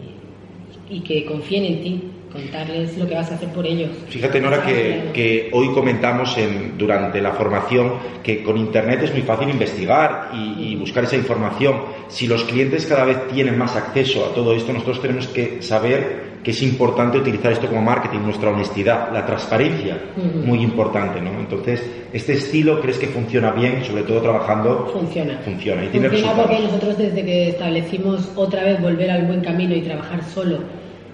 y, 0.89 0.99
que 1.01 1.25
confíen 1.25 1.65
en 1.65 1.81
ti, 1.81 2.03
contarles 2.31 2.97
lo 2.97 3.07
que 3.07 3.15
vas 3.15 3.31
a 3.31 3.35
hacer 3.35 3.49
por 3.49 3.65
ellos. 3.65 3.89
Fíjate, 4.09 4.41
Nora, 4.41 4.65
que, 4.65 5.11
que 5.13 5.49
hoy 5.53 5.69
comentamos 5.69 6.37
en, 6.37 6.77
durante 6.77 7.21
la 7.21 7.31
formación 7.31 7.93
que 8.23 8.43
con 8.43 8.57
Internet 8.57 9.01
es 9.03 9.13
muy 9.13 9.21
fácil 9.21 9.49
investigar 9.49 10.31
y, 10.33 10.71
y, 10.71 10.75
buscar 10.75 11.05
esa 11.05 11.15
información. 11.15 11.81
Si 12.09 12.27
los 12.27 12.43
clientes 12.43 12.85
cada 12.85 13.05
vez 13.05 13.27
tienen 13.27 13.57
más 13.57 13.75
acceso 13.75 14.25
a 14.25 14.33
todo 14.33 14.53
esto, 14.53 14.73
nosotros 14.73 15.01
tenemos 15.01 15.27
que 15.27 15.61
saber 15.61 16.30
que 16.43 16.51
es 16.51 16.61
importante 16.63 17.19
utilizar 17.19 17.51
esto 17.51 17.67
como 17.67 17.81
marketing, 17.81 18.19
nuestra 18.19 18.49
honestidad, 18.49 19.11
la 19.13 19.25
transparencia, 19.25 19.97
muy 20.43 20.61
importante, 20.61 21.21
¿no? 21.21 21.39
Entonces, 21.39 21.83
¿este 22.11 22.33
estilo 22.33 22.81
crees 22.81 22.97
que 22.97 23.07
funciona 23.07 23.51
bien, 23.51 23.83
sobre 23.85 24.03
todo 24.03 24.21
trabajando? 24.21 24.89
Funciona. 24.91 25.39
Funciona. 25.43 25.85
Y 25.85 25.89
tiene 25.89 26.09
funciona 26.09 26.35
porque 26.35 26.59
nosotros 26.59 26.97
desde 26.97 27.23
que 27.23 27.49
establecimos 27.49 28.31
otra 28.35 28.63
vez 28.63 28.81
volver 28.81 29.11
al 29.11 29.27
buen 29.27 29.41
camino 29.41 29.75
y 29.75 29.81
trabajar 29.81 30.23
solo 30.23 30.57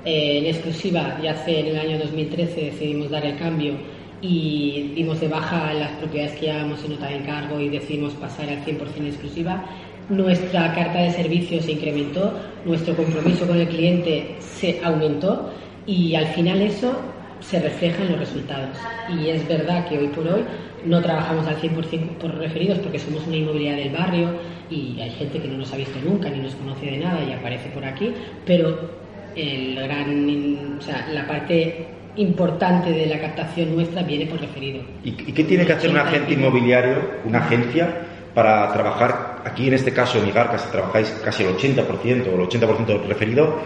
eh, 0.06 0.38
en 0.40 0.46
exclusiva, 0.46 1.20
ya 1.22 1.32
hace 1.32 1.60
en 1.60 1.68
el 1.68 1.80
año 1.80 2.00
2013 2.00 2.62
decidimos 2.62 3.10
dar 3.10 3.26
el 3.26 3.38
cambio 3.38 3.74
y 4.22 4.94
dimos 4.96 5.20
de 5.20 5.28
baja 5.28 5.74
las 5.74 5.92
propiedades 5.92 6.40
que 6.40 6.48
llevábamos 6.48 6.84
en 6.84 6.92
nota 6.92 7.08
de 7.08 7.18
encargo 7.18 7.60
y 7.60 7.70
decidimos 7.70 8.14
pasar 8.14 8.50
al 8.50 8.64
100% 8.66 9.06
exclusiva, 9.06 9.66
nuestra 10.10 10.74
carta 10.74 11.00
de 11.00 11.12
servicio 11.12 11.62
se 11.62 11.74
incrementó, 11.74 12.34
nuestro 12.66 12.96
compromiso 12.96 13.46
con 13.46 13.58
el 13.58 13.68
cliente 13.68 14.36
se 14.40 14.80
aumentó 14.84 15.52
y 15.86 16.16
al 16.16 16.28
final 16.28 16.62
eso 16.62 16.94
se 17.40 17.60
refleja 17.60 18.04
en 18.04 18.12
los 18.12 18.20
resultados. 18.20 18.78
Y 19.10 19.30
es 19.30 19.48
verdad 19.48 19.88
que 19.88 19.98
hoy 19.98 20.08
por 20.08 20.28
hoy 20.28 20.44
no 20.86 21.02
trabajamos 21.02 21.48
al 21.48 21.58
100% 21.58 22.18
por 22.20 22.36
referidos 22.36 22.80
porque 22.80 23.00
somos 23.00 23.26
una 23.28 23.36
inmobiliaria 23.36 23.86
del 23.86 23.94
barrio 23.94 24.30
y 24.70 25.00
hay 25.00 25.12
gente 25.12 25.40
que 25.40 25.48
no 25.48 25.58
nos 25.58 25.74
ha 25.74 25.78
visto 25.78 25.98
nunca 26.04 26.30
ni 26.30 26.40
nos 26.40 26.56
conoce 26.56 26.86
de 26.86 26.98
nada 26.98 27.20
y 27.24 27.34
aparece 27.34 27.70
por 27.70 27.86
aquí, 27.86 28.14
pero 28.46 28.78
el 29.36 29.76
gran, 29.76 30.78
o 30.80 30.82
sea, 30.82 31.08
la 31.14 31.28
parte 31.28 31.86
importante 32.16 32.92
de 32.92 33.06
la 33.06 33.20
captación 33.20 33.76
nuestra 33.76 34.02
viene 34.02 34.26
por 34.26 34.42
referido. 34.42 34.82
¿Y, 35.04 35.12
qué 35.12 35.44
tiene 35.44 35.66
que 35.66 35.74
hacer 35.74 35.92
un 35.92 35.98
agente 35.98 36.34
inmobiliario, 36.34 36.96
una 37.26 37.40
agencia, 37.40 38.02
para 38.34 38.72
trabajar, 38.72 39.37
aquí 39.48 39.68
en 39.68 39.74
este 39.74 39.92
caso 39.92 40.20
en 40.20 40.28
Igarca, 40.28 40.58
si 40.58 40.70
trabajáis 40.72 41.10
casi 41.24 41.44
el 41.44 41.56
80% 41.56 42.28
o 42.28 42.42
el 42.42 42.48
80% 42.48 43.08
referido, 43.08 43.60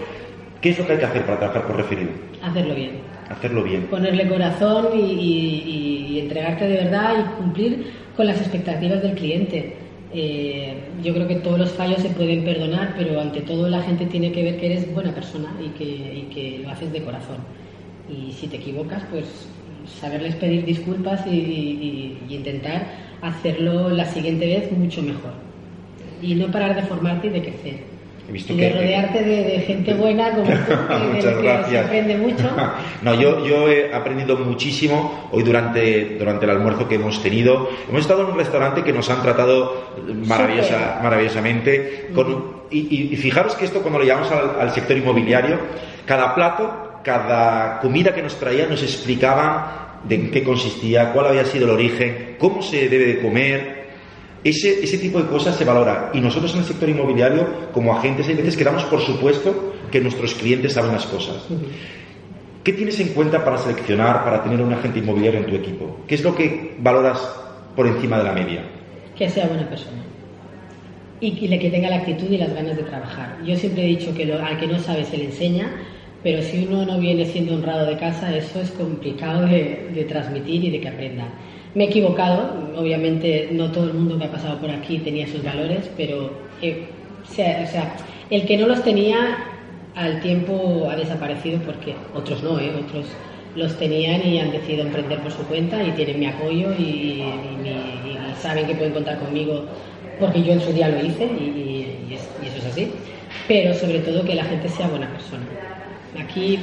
¿qué 0.62 0.70
es 0.70 0.80
lo 0.80 0.86
que 0.86 0.94
hay 0.94 1.00
que 1.00 1.06
hacer 1.06 1.26
para 1.26 1.40
trabajar 1.40 1.68
por 1.68 1.78
referido? 1.78 2.12
Hacerlo 2.42 2.76
bien. 2.76 2.92
Hacerlo 3.30 3.64
bien. 3.64 3.84
Ponerle 3.84 4.28
corazón 4.28 4.90
y, 4.94 6.20
entregarte 6.20 6.68
de 6.68 6.78
verdad 6.78 7.16
y 7.20 7.42
cumplir 7.42 7.92
con 8.16 8.28
las 8.28 8.40
expectativas 8.40 9.02
del 9.02 9.16
cliente. 9.16 9.76
Eh, 10.14 10.76
yo 11.02 11.14
creo 11.14 11.28
que 11.28 11.36
todos 11.36 11.58
los 11.58 11.72
fallos 11.72 12.02
se 12.02 12.10
pueden 12.10 12.44
perdonar, 12.44 12.94
pero 12.98 13.20
ante 13.20 13.42
todo 13.42 13.70
la 13.70 13.82
gente 13.82 14.06
tiene 14.06 14.32
que 14.32 14.44
ver 14.44 14.60
que 14.60 14.68
eres 14.68 14.94
buena 14.94 15.14
persona 15.14 15.52
y 15.60 15.70
que, 15.70 15.84
y 15.84 16.30
que 16.34 16.60
lo 16.64 16.70
haces 16.70 16.92
de 16.92 17.02
corazón. 17.02 17.38
Y 18.10 18.32
si 18.34 18.48
te 18.48 18.58
equivocas, 18.58 19.04
pues 19.10 19.26
saberles 20.00 20.36
pedir 20.36 20.66
disculpas 20.66 21.26
y, 21.28 22.18
intentar 22.30 22.88
hacerlo 23.22 23.90
la 23.90 24.06
siguiente 24.06 24.46
vez 24.46 24.72
mucho 24.72 25.02
mejor. 25.02 25.34
Y 26.22 26.36
no 26.36 26.51
parar 26.51 26.75
de 26.75 26.84
formarte 26.84 27.28
y 27.28 27.30
de 27.32 27.42
crecer. 27.42 27.92
He 28.30 28.32
visto 28.32 28.54
y 28.54 28.58
que, 28.58 28.63
de 28.63 28.74
rodearte 28.74 29.24
de, 29.24 29.60
gente 29.62 29.94
buena 29.94 30.32
como 30.32 30.46
tú, 30.46 30.51
Muchas 31.13 31.38
gracias. 31.42 31.70
se 31.70 31.80
aprende 31.80 32.18
mucho. 32.18 32.50
no, 33.01 33.13
yo, 33.16 33.46
yo 33.46 33.70
he 33.70 33.94
aprendido 33.94 34.38
muchísimo 34.38 35.30
hoy 35.32 35.44
durante, 35.44 36.18
durante 36.18 36.46
el 36.46 36.51
almuerzo 36.51 36.88
que 36.88 36.96
hemos 36.96 37.22
tenido. 37.22 37.70
Hemos 37.90 38.01
estado 38.01 38.22
en 38.22 38.32
un 38.32 38.38
restaurante 38.38 38.84
que 38.84 38.94
nos 38.94 39.10
han 39.10 39.22
tratado 39.22 39.96
maravillosa, 40.28 41.00
maravillosamente. 41.01 42.10
Con, 42.13 42.62
y, 42.70 43.12
y, 43.12 43.16
fijaros 43.18 43.56
que 43.56 43.66
esto 43.66 43.82
cuando 43.82 44.00
lo 44.00 44.06
llevamos 44.06 44.32
al, 44.32 44.60
al 44.60 44.72
sector 44.72 44.96
inmobiliario, 44.96 45.60
cada 46.06 46.34
plato, 46.36 47.00
cada 47.04 47.80
comida 47.80 48.13
que 48.13 48.22
nos 48.22 48.36
traía 48.36 48.68
nos 48.68 48.84
explicaba 48.84 50.00
de 50.04 50.30
qué 50.32 50.44
consistía, 50.44 51.12
cuál 51.12 51.28
había 51.28 51.46
sido 51.46 51.66
el 51.66 51.72
origen, 51.72 52.36
cómo 52.40 52.62
se 52.62 52.90
debe 52.90 53.06
de 53.06 53.22
comer. 53.22 53.81
Ese, 54.44 54.84
ese 54.84 54.98
tipo 54.98 55.20
de 55.20 55.28
cosas 55.28 55.56
se 55.56 55.66
valora. 55.66 56.12
Y 56.14 56.20
nosotros 56.20 56.54
en 56.54 56.60
el 56.60 56.66
sector 56.66 56.90
inmobiliario, 56.90 57.72
como 57.74 57.96
agentes, 57.96 58.28
hay 58.28 58.36
veces 58.36 58.58
que 58.58 58.64
damos 58.64 58.84
por 58.86 59.02
supuesto 59.02 59.74
que 59.92 60.02
nuestros 60.02 60.34
clientes 60.34 60.74
saben 60.74 60.92
las 60.92 61.06
cosas. 61.06 61.48
¿Qué 62.64 62.74
tienes 62.74 63.00
en 63.00 63.10
cuenta 63.10 63.44
para 63.44 63.58
seleccionar, 63.58 64.24
para 64.24 64.44
tener 64.44 64.62
un 64.62 64.74
agente 64.74 65.00
inmobiliario 65.00 65.40
en 65.42 65.46
tu 65.46 65.56
equipo? 65.56 65.98
¿Qué 66.08 66.16
es 66.16 66.24
lo 66.24 66.36
que 66.36 66.76
valoras 66.80 67.20
por 67.76 67.88
encima 67.88 68.18
de 68.18 68.24
la 68.24 68.34
media? 68.34 68.64
Que 69.16 69.30
sea 69.30 69.48
buena 69.48 69.68
persona. 69.68 70.04
Y 71.20 71.34
que 71.34 71.70
tenga 71.70 71.90
la 71.90 71.98
actitud 71.98 72.30
y 72.32 72.38
las 72.38 72.54
ganas 72.54 72.78
de 72.78 72.84
trabajar. 72.84 73.38
Yo 73.46 73.56
siempre 73.56 73.84
he 73.84 73.88
dicho 73.88 74.14
que 74.16 74.32
al 74.34 74.60
que 74.60 74.68
no 74.68 74.80
sabe 74.80 75.06
se 75.06 75.18
le 75.18 75.26
enseña 75.26 75.72
pero 76.24 76.42
si 76.42 76.66
uno 76.66 76.86
no 76.86 77.00
viene 77.00 77.26
siendo 77.26 77.56
honrado 77.56 77.88
de 77.88 77.98
casa, 77.98 78.36
eso 78.36 78.62
es 78.62 78.70
complicado 78.72 79.48
de, 79.48 80.06
transmitir 80.08 80.64
y 80.66 80.70
de 80.70 80.80
que 80.80 80.88
aprenda. 80.88 81.28
Me 81.74 81.86
he 81.86 81.88
equivocado, 81.88 82.54
obviamente 82.75 83.50
no 83.51 83.72
todo 83.72 83.86
el 83.86 83.94
mundo 83.94 84.18
que 84.18 84.25
ha 84.25 84.32
pasado 84.32 84.60
por 84.60 84.70
aquí 84.70 85.00
tenía 85.00 85.25
esos 85.25 85.44
valores, 85.44 85.90
pero 85.96 86.32
eh, 86.62 86.88
o 87.24 87.32
sea, 87.34 87.96
el 88.30 88.46
que 88.46 88.58
no 88.58 88.68
los 88.68 88.84
tenía 88.84 89.38
al 89.96 90.20
tiempo 90.22 90.90
ha 90.90 90.96
desaparecido 90.96 91.60
porque 91.62 91.96
otros 92.13 92.44
no, 92.44 92.60
¿eh? 92.60 92.72
otros 92.86 93.06
los 93.56 93.78
tenían 93.78 94.25
y 94.25 94.40
han 94.40 94.51
decidido 94.51 94.84
emprender 94.84 95.20
por 95.20 95.32
su 95.32 95.44
cuenta 95.44 95.84
y 95.84 95.92
tienen 95.92 96.20
mi 96.20 96.25
apoyo 96.28 96.74
y, 96.78 97.24
saben 98.42 98.66
que 98.66 98.74
pueden 98.74 98.94
contar 98.94 99.20
conmigo 99.20 99.66
porque 100.20 100.42
yo 100.42 100.54
en 100.54 100.62
su 100.62 100.74
día 100.74 100.90
lo 100.90 101.06
hice 101.06 101.25
y, 101.25 102.10
y 102.10 102.48
eso 102.48 102.58
es 102.58 102.66
así. 102.66 102.92
Pero 103.48 103.74
sobre 103.75 104.00
todo 104.00 104.25
que 104.25 104.34
la 104.34 104.44
gente 104.46 104.68
sea 104.68 104.88
buena 104.88 105.08
persona. 105.10 105.44
Aquí 106.20 106.58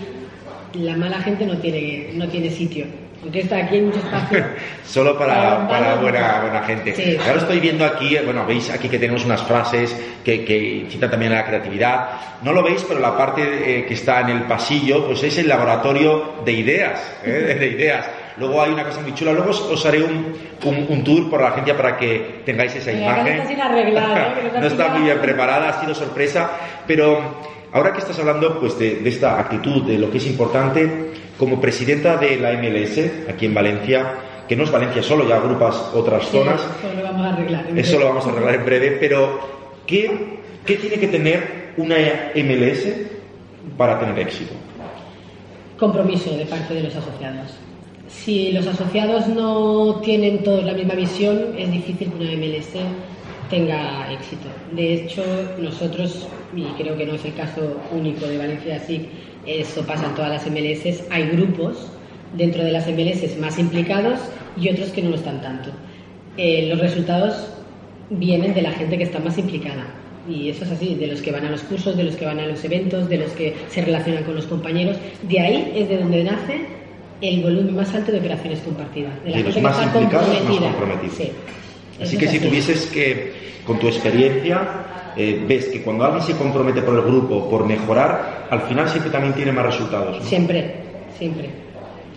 la 0.75 0.97
mala 0.97 1.21
gente 1.21 1.47
no 1.47 1.57
tiene, 1.59 2.11
no 2.15 2.29
tiene 2.29 2.51
sitio. 2.51 2.87
Aunque 3.23 3.41
está 3.41 3.57
aquí 3.59 3.79
en 3.79 3.87
mucho 3.87 3.99
espacio. 3.99 4.45
Solo 4.85 5.19
para, 5.19 5.67
para, 5.69 5.97
buena, 5.97 6.41
buena 6.41 6.63
gente. 6.63 7.19
Ahora 7.21 7.39
estoy 7.39 7.59
viendo 7.61 7.85
aquí, 7.85 8.17
bueno, 8.25 8.47
veis 8.47 8.71
aquí 8.71 8.89
que 8.89 8.99
tenemos 8.99 9.25
unas 9.25 9.43
frases 9.43 9.95
que, 10.25 10.45
que 10.45 10.57
incitan 10.57 11.11
también 11.11 11.33
a 11.33 11.37
la 11.37 11.45
creatividad. 11.45 12.09
No 12.43 12.53
lo 12.53 12.63
veis, 12.63 12.85
pero 12.87 13.01
la 13.01 13.17
parte 13.17 13.43
eh, 13.43 13.87
que 13.87 13.95
está 13.95 14.21
en 14.21 14.29
el 14.31 14.43
pasillo, 14.45 15.07
pues 15.07 15.23
es 15.25 15.37
el 15.39 15.49
laboratorio 15.49 16.35
de 16.45 16.53
ideas, 16.53 17.17
¿eh? 17.25 17.57
de 17.59 17.67
ideas. 17.67 18.09
Luego 18.39 18.63
hay 18.63 18.71
una 18.71 18.85
cosa 18.85 19.01
muy 19.01 19.13
chula. 19.15 19.33
Luego 19.33 19.51
os, 19.51 19.87
haré 19.87 20.01
un, 20.01 20.33
un, 20.63 21.05
tour 21.05 21.29
por 21.29 21.41
la 21.41 21.49
agencia 21.49 21.77
para 21.77 21.97
que 21.97 22.43
tengáis 22.47 22.75
esa 22.77 22.93
imagen. 22.93 23.27
Está 23.27 23.49
sin 23.49 23.61
arreglar, 23.61 24.41
¿eh? 24.45 24.51
no 24.61 24.67
está 24.67 24.89
muy 24.91 25.03
bien 25.03 25.19
preparada, 25.19 25.71
ha 25.71 25.81
sido 25.81 25.95
sorpresa. 25.95 26.51
Pero 26.87 27.58
Ahora 27.73 27.93
que 27.93 27.99
estás 27.99 28.19
hablando 28.19 28.59
pues, 28.61 28.79
de, 28.79 29.07
esta 29.09 29.39
actitud, 29.39 29.83
de 29.83 29.99
lo 29.99 30.11
que 30.11 30.19
es 30.19 30.27
importante, 30.27 31.13
como 31.39 31.61
presidenta 31.61 32.17
de 32.17 32.37
la 32.37 32.53
MLS 32.53 33.29
aquí 33.29 33.47
en 33.47 33.55
Valencia, 33.55 34.15
que 34.49 34.57
no 34.57 34.65
es 34.65 34.71
Valencia 34.71 35.03
solo, 35.03 35.29
ya 35.29 35.37
agrupas 35.37 35.91
otras 35.95 36.27
zonas. 36.29 36.61
Eso 36.61 36.97
lo 36.97 37.03
vamos 37.03 37.27
a 37.27 37.33
arreglar. 37.35 37.67
En 37.69 37.79
eso 37.79 37.99
lo 37.99 38.07
vamos 38.07 38.27
a 38.27 38.31
arreglar 38.31 38.55
en 38.55 38.65
breve, 38.65 38.97
pero 38.99 39.39
¿qué, 39.87 40.39
¿qué 40.65 40.77
tiene 40.77 40.97
que 40.97 41.09
tener 41.09 41.73
una 41.77 41.97
MLS 42.35 42.87
para 43.77 44.01
tener 44.01 44.19
éxito? 44.19 44.55
Compromiso 45.79 46.37
de 46.37 46.47
parte 46.47 46.75
de 46.75 46.85
los 46.85 46.97
asociados. 46.97 47.53
Si 48.09 48.53
los 48.53 48.67
asociados 48.67 49.29
no 49.29 50.01
tienen 50.03 50.43
todos 50.43 50.65
la 50.65 50.73
misma 50.73 50.95
visión, 50.95 51.55
es 51.59 51.71
difícil 51.71 52.11
que 52.11 52.25
una 52.25 52.33
MLS 52.33 52.73
tenga 53.51 54.11
éxito. 54.13 54.49
De 54.73 54.95
hecho, 54.95 55.23
nosotros, 55.59 56.27
y 56.55 56.63
creo 56.81 56.97
que 56.97 57.07
no 57.07 57.15
es 57.15 57.25
el 57.25 57.35
caso 57.35 57.81
único 57.93 58.27
de 58.27 58.39
Valencia 58.39 58.77
así, 58.77 59.09
eso 59.47 59.83
pasa 59.87 60.07
en 60.07 60.15
todas 60.15 60.31
las 60.31 60.47
MLS, 60.47 61.03
hay 61.11 61.29
grupos 61.31 61.91
dentro 62.37 62.63
de 62.63 62.73
las 62.73 62.87
MLS 62.87 63.39
más 63.39 63.59
implicados 63.59 64.21
y 64.57 64.69
otros 64.69 64.91
que 64.91 65.03
no 65.03 65.11
lo 65.11 65.17
están 65.17 65.41
tanto. 65.41 65.71
Eh, 66.37 66.67
los 66.69 66.79
resultados 66.79 67.49
vienen 68.11 68.55
de 68.55 68.63
la 68.63 68.73
gente 68.73 68.97
que 68.99 69.05
está 69.05 69.19
más 69.19 69.39
implicada. 69.39 69.87
Y 70.29 70.51
eso 70.51 70.65
es 70.65 70.73
así, 70.73 70.95
de 70.95 71.07
los 71.07 71.23
que 71.23 71.33
van 71.33 71.47
a 71.47 71.51
los 71.51 71.63
cursos, 71.63 71.97
de 71.97 72.05
los 72.05 72.17
que 72.17 72.27
van 72.27 72.39
a 72.39 72.47
los 72.47 72.63
eventos, 72.63 73.09
de 73.09 73.17
los 73.17 73.33
que 73.33 73.55
se 73.69 73.83
relacionan 73.83 74.25
con 74.25 74.35
los 74.35 74.45
compañeros. 74.45 74.97
De 75.23 75.41
ahí 75.41 75.73
es 75.75 75.89
de 75.89 75.99
donde 75.99 76.25
nace 76.25 76.67
el 77.23 77.43
volumen 77.43 77.75
más 77.75 77.95
alto 77.95 78.13
de 78.13 78.19
operaciones 78.19 78.61
compartidas. 78.61 79.13
De 79.25 79.31
la 79.31 79.37
gente 79.39 79.53
que 79.53 79.59
está 79.61 79.93
comprometida. 79.93 80.73
Así 82.01 82.17
que 82.17 82.29
si 82.29 82.39
tuvieses 82.39 82.87
que, 82.87 83.33
con 83.67 83.79
tu 83.79 83.89
experiencia, 83.89 84.61
eh, 85.17 85.45
ves 85.49 85.67
que 85.67 85.83
cuando 85.83 86.05
alguien 86.05 86.23
se 86.23 86.35
compromete 86.35 86.83
por 86.83 86.95
el 86.95 87.03
grupo, 87.03 87.49
por 87.49 87.67
mejorar, 87.67 88.47
al 88.51 88.63
final 88.63 88.89
siempre 88.89 89.11
también 89.11 89.35
tiene 89.35 89.53
más 89.53 89.67
resultados. 89.67 90.25
Siempre, 90.25 90.75
siempre. 91.17 91.49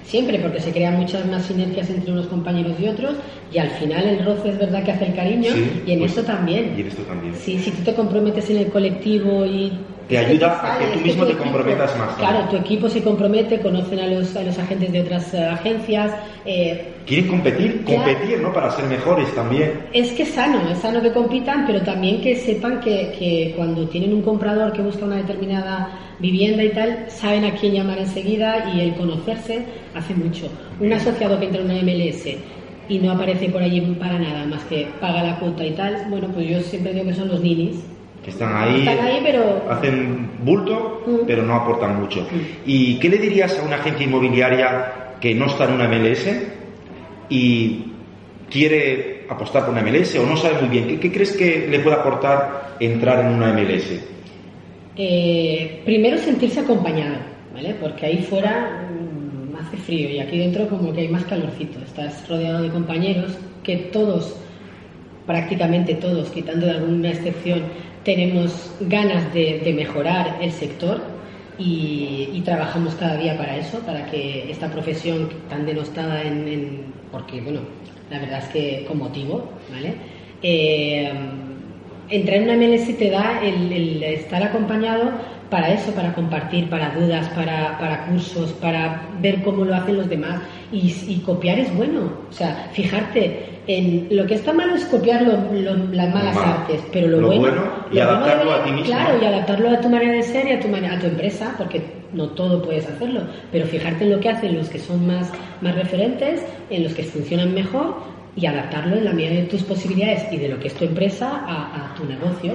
Siempre, 0.06 0.40
porque 0.40 0.60
se 0.60 0.72
crean 0.72 0.98
muchas 0.98 1.26
más 1.26 1.46
sinergias 1.46 1.90
entre 1.90 2.12
unos 2.12 2.28
compañeros 2.28 2.74
y 2.82 2.88
otros 2.90 3.16
Y 3.54 3.60
al 3.60 3.70
final 3.70 4.04
el 4.04 4.26
roce 4.26 4.50
es 4.50 4.58
verdad 4.58 4.84
que 4.84 4.92
hace 4.92 5.06
el 5.06 5.16
cariño 5.16 5.52
y 5.86 5.92
en 5.94 6.00
pues, 6.00 6.12
esto 6.12 6.24
también. 6.24 6.74
Y 6.76 6.82
en 6.82 6.88
esto 6.88 7.04
también. 7.04 7.34
Sí, 7.36 7.58
si 7.60 7.72
tú 7.72 7.82
te 7.84 7.94
comprometes 7.94 8.50
en 8.50 8.58
el 8.58 8.68
colectivo 8.68 9.46
y 9.46 9.72
te 10.08 10.18
ayuda 10.18 10.60
a 10.62 10.80
que 10.80 10.86
tú 10.88 11.00
mismo 11.00 11.26
te 11.26 11.38
comprometas 11.38 11.98
más. 11.98 12.16
Claro, 12.16 12.50
tu 12.50 12.58
equipo 12.58 12.90
se 12.90 13.02
compromete, 13.02 13.60
conocen 13.60 14.00
a 14.00 14.08
los, 14.08 14.36
a 14.36 14.44
los 14.44 14.58
agentes 14.60 14.92
de 14.92 15.02
otras 15.02 15.34
eh, 15.34 15.46
agencias. 15.46 16.12
Eh, 16.46 16.94
Quieren 17.06 17.30
competir, 17.30 17.84
competir, 17.84 18.40
¿no? 18.42 18.54
Para 18.54 18.72
ser 18.72 18.86
mejores 18.86 19.34
también. 19.34 19.86
Es 19.94 20.12
que 20.12 20.24
es 20.24 20.30
sano, 20.30 20.70
es 20.70 20.80
sano 20.80 21.02
que 21.02 21.12
compitan, 21.12 21.66
pero 21.66 21.82
también 21.82 22.22
que 22.22 22.36
sepan 22.36 22.80
que, 22.82 23.14
que 23.18 23.54
cuando 23.56 23.88
tienen 23.88 24.14
un 24.14 24.22
comprador 24.22 24.74
que 24.74 24.82
busca 24.82 25.06
una 25.06 25.18
determinada 25.18 25.90
vivienda 26.20 26.64
y 26.64 26.70
tal, 26.70 27.06
saben 27.10 27.46
a 27.46 27.56
quién 27.56 27.74
llamar 27.74 27.98
enseguida 27.98 28.72
y 28.74 28.82
el 28.82 28.96
conocerse 28.96 29.66
hace 29.96 30.14
mucho. 30.14 30.48
Un 30.80 30.94
asociado 30.94 31.40
que 31.40 31.46
entra 31.46 31.62
en 31.62 31.72
una 31.72 31.82
MLS 31.82 32.28
y 32.90 33.00
no 33.00 33.12
aparece 33.12 33.50
por 33.50 33.62
allí 33.62 33.80
para 34.00 34.20
nada 34.20 34.46
más 34.46 34.64
que 34.66 34.88
paga 35.00 35.24
la 35.24 35.40
cuota 35.40 35.66
y 35.66 35.72
tal, 35.72 36.06
bueno, 36.10 36.28
pues 36.34 36.50
yo 36.50 36.60
siempre 36.60 36.94
digo 36.94 37.06
que 37.06 37.14
son 37.14 37.30
los 37.30 37.42
ninis 37.42 37.84
que 38.24 38.30
están 38.30 38.56
ahí, 38.56 38.86
pero... 39.24 39.66
hacen 39.70 40.30
bulto, 40.44 41.04
mm. 41.06 41.26
pero 41.26 41.44
no 41.44 41.56
aportan 41.56 42.00
mucho. 42.00 42.22
Mm. 42.22 42.40
¿Y 42.66 43.00
qué 43.00 43.10
le 43.10 43.18
dirías 43.18 43.58
a 43.58 43.64
una 43.64 43.78
agencia 43.78 44.06
inmobiliaria 44.06 45.16
que 45.20 45.34
no 45.34 45.48
está 45.48 45.66
en 45.66 45.74
una 45.74 45.88
MLS 45.88 46.28
y 47.30 47.86
quiere 48.50 49.26
apostar 49.28 49.66
por 49.66 49.74
una 49.74 49.82
MLS 49.82 50.16
o 50.16 50.26
no 50.26 50.38
sabe 50.38 50.62
muy 50.62 50.70
bien? 50.70 51.00
¿Qué, 51.00 51.12
crees 51.12 51.32
que 51.32 51.68
le 51.68 51.80
puede 51.80 51.96
aportar 51.96 52.76
entrar 52.80 53.26
en 53.26 53.34
una 53.34 53.54
MLS? 53.54 54.00
Eh, 54.98 55.82
primero 55.84 56.18
sentirse 56.20 56.60
acompañado, 56.60 57.16
¿vale? 57.56 57.76
Porque 57.82 58.06
ahí 58.06 58.22
fuera 58.22 58.88
mm, 58.92 59.56
hace 59.56 59.78
frío 59.78 60.12
y 60.12 60.20
aquí 60.20 60.38
dentro 60.38 60.68
como 60.68 60.94
que 60.94 61.02
hay 61.02 61.08
más 61.08 61.24
calorcito. 61.24 61.80
Estás 61.80 62.28
rodeado 62.30 62.62
de 62.62 62.70
compañeros 62.70 63.32
que 63.64 63.78
todos, 63.78 64.36
prácticamente 65.26 65.96
todos, 65.96 66.30
quitando 66.30 66.68
de 66.68 66.74
alguna 66.74 67.10
excepción, 67.10 67.64
tenemos 68.04 68.74
ganas 68.82 69.34
de, 69.34 69.74
mejorar 69.76 70.38
el 70.42 70.52
sector 70.52 71.02
y, 71.58 72.42
trabajamos 72.44 72.96
cada 72.96 73.18
día 73.18 73.38
para 73.38 73.58
eso, 73.58 73.80
para 73.80 74.06
que 74.08 74.50
esta 74.50 74.68
profesión 74.72 75.30
tan 75.50 75.66
denostada 75.66 76.24
en, 76.24 76.86
porque 77.12 77.40
bueno, 77.42 77.60
la 78.10 78.20
verdad 78.20 78.40
es 78.40 78.46
que 78.46 78.86
con 78.88 78.98
motivo, 78.98 79.48
¿vale? 79.72 79.94
Eh, 80.42 81.12
entrar 82.10 82.38
en 82.38 82.44
una 82.44 82.56
MLS 82.56 82.98
te 82.98 83.10
da 83.12 83.42
el, 83.44 84.02
estar 84.04 84.42
acompañado 84.42 85.12
para 85.52 85.72
eso, 85.72 85.92
para 85.92 86.14
compartir, 86.14 86.70
para 86.70 86.96
dudas, 86.96 87.28
para, 87.30 87.78
para 87.78 88.06
cursos, 88.08 88.54
para 88.54 89.08
ver 89.22 89.44
cómo 89.44 89.66
lo 89.66 89.76
hacen 89.76 89.98
los 89.98 90.10
demás. 90.10 90.42
Y, 90.72 90.96
y, 91.08 91.22
copiar 91.26 91.60
es 91.60 91.76
bueno. 91.76 92.12
O 92.30 92.34
sea, 92.34 92.70
fijarte, 92.72 93.52
en 93.68 94.08
lo 94.10 94.26
que 94.26 94.36
está 94.36 94.54
malo 94.54 94.76
es 94.76 94.86
copiar 94.86 95.22
las 95.24 96.14
malas 96.14 96.38
artes, 96.38 96.82
pero 96.92 97.08
lo, 97.08 97.28
bueno, 97.28 97.64
y 97.92 98.00
adaptarlo 98.00 98.54
a 98.54 98.64
ti 98.64 98.72
mismo. 98.72 98.86
Claro, 98.86 99.22
y 99.22 99.26
adaptarlo 99.26 99.70
a 99.70 99.82
tu 99.82 99.90
manera 99.90 100.14
de 100.14 100.24
ser 100.24 100.48
y 100.48 100.52
a 100.52 100.60
tu, 100.60 100.68
a 100.74 101.00
tu 101.00 101.08
empresa, 101.08 101.54
porque 101.58 101.82
no 102.14 102.30
todo 102.30 102.62
puedes 102.62 102.88
hacerlo, 102.88 103.22
pero 103.52 103.66
fijarte 103.66 104.04
en 104.06 104.12
lo 104.12 104.20
que 104.20 104.30
hacen 104.30 104.58
los 104.58 104.70
que 104.70 104.80
son 104.80 105.06
más, 105.06 105.32
más 105.62 105.76
referentes, 105.76 106.42
en 106.70 106.84
los 106.84 106.94
que 106.94 107.04
funcionan 107.04 107.54
mejor 107.54 107.96
y 108.36 108.46
adaptarlo 108.46 108.96
en 108.96 109.06
la 109.06 109.14
medida 109.14 109.42
de 109.42 109.44
tus 109.44 109.64
posibilidades 109.64 110.32
y 110.32 110.38
de 110.38 110.50
lo 110.50 110.60
que 110.60 110.68
es 110.68 110.74
tu 110.74 110.86
empresa 110.86 111.44
a, 111.48 111.94
tu 111.96 112.06
negocio 112.06 112.54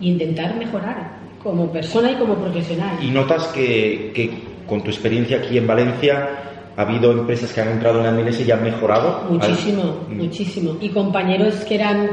e 0.00 0.06
intentar 0.06 0.56
mejorar 0.56 1.22
como 1.42 1.70
persona 1.70 2.12
y 2.12 2.14
como 2.16 2.34
profesional. 2.34 2.96
¿Y 3.00 3.10
notas 3.10 3.46
que, 3.48 4.12
que 4.14 4.30
con 4.66 4.82
tu 4.82 4.90
experiencia 4.90 5.38
aquí 5.38 5.58
en 5.58 5.66
Valencia 5.66 6.28
ha 6.76 6.82
habido 6.82 7.12
empresas 7.12 7.52
que 7.52 7.60
han 7.60 7.68
entrado 7.68 7.98
en 7.98 8.04
la 8.04 8.12
MLS 8.12 8.40
y 8.40 8.50
han 8.50 8.62
mejorado. 8.62 9.26
Muchísimo, 9.28 10.00
muchísimo. 10.08 10.76
Y 10.80 10.88
compañeros 10.88 11.54
que 11.66 11.74
eran, 11.74 12.10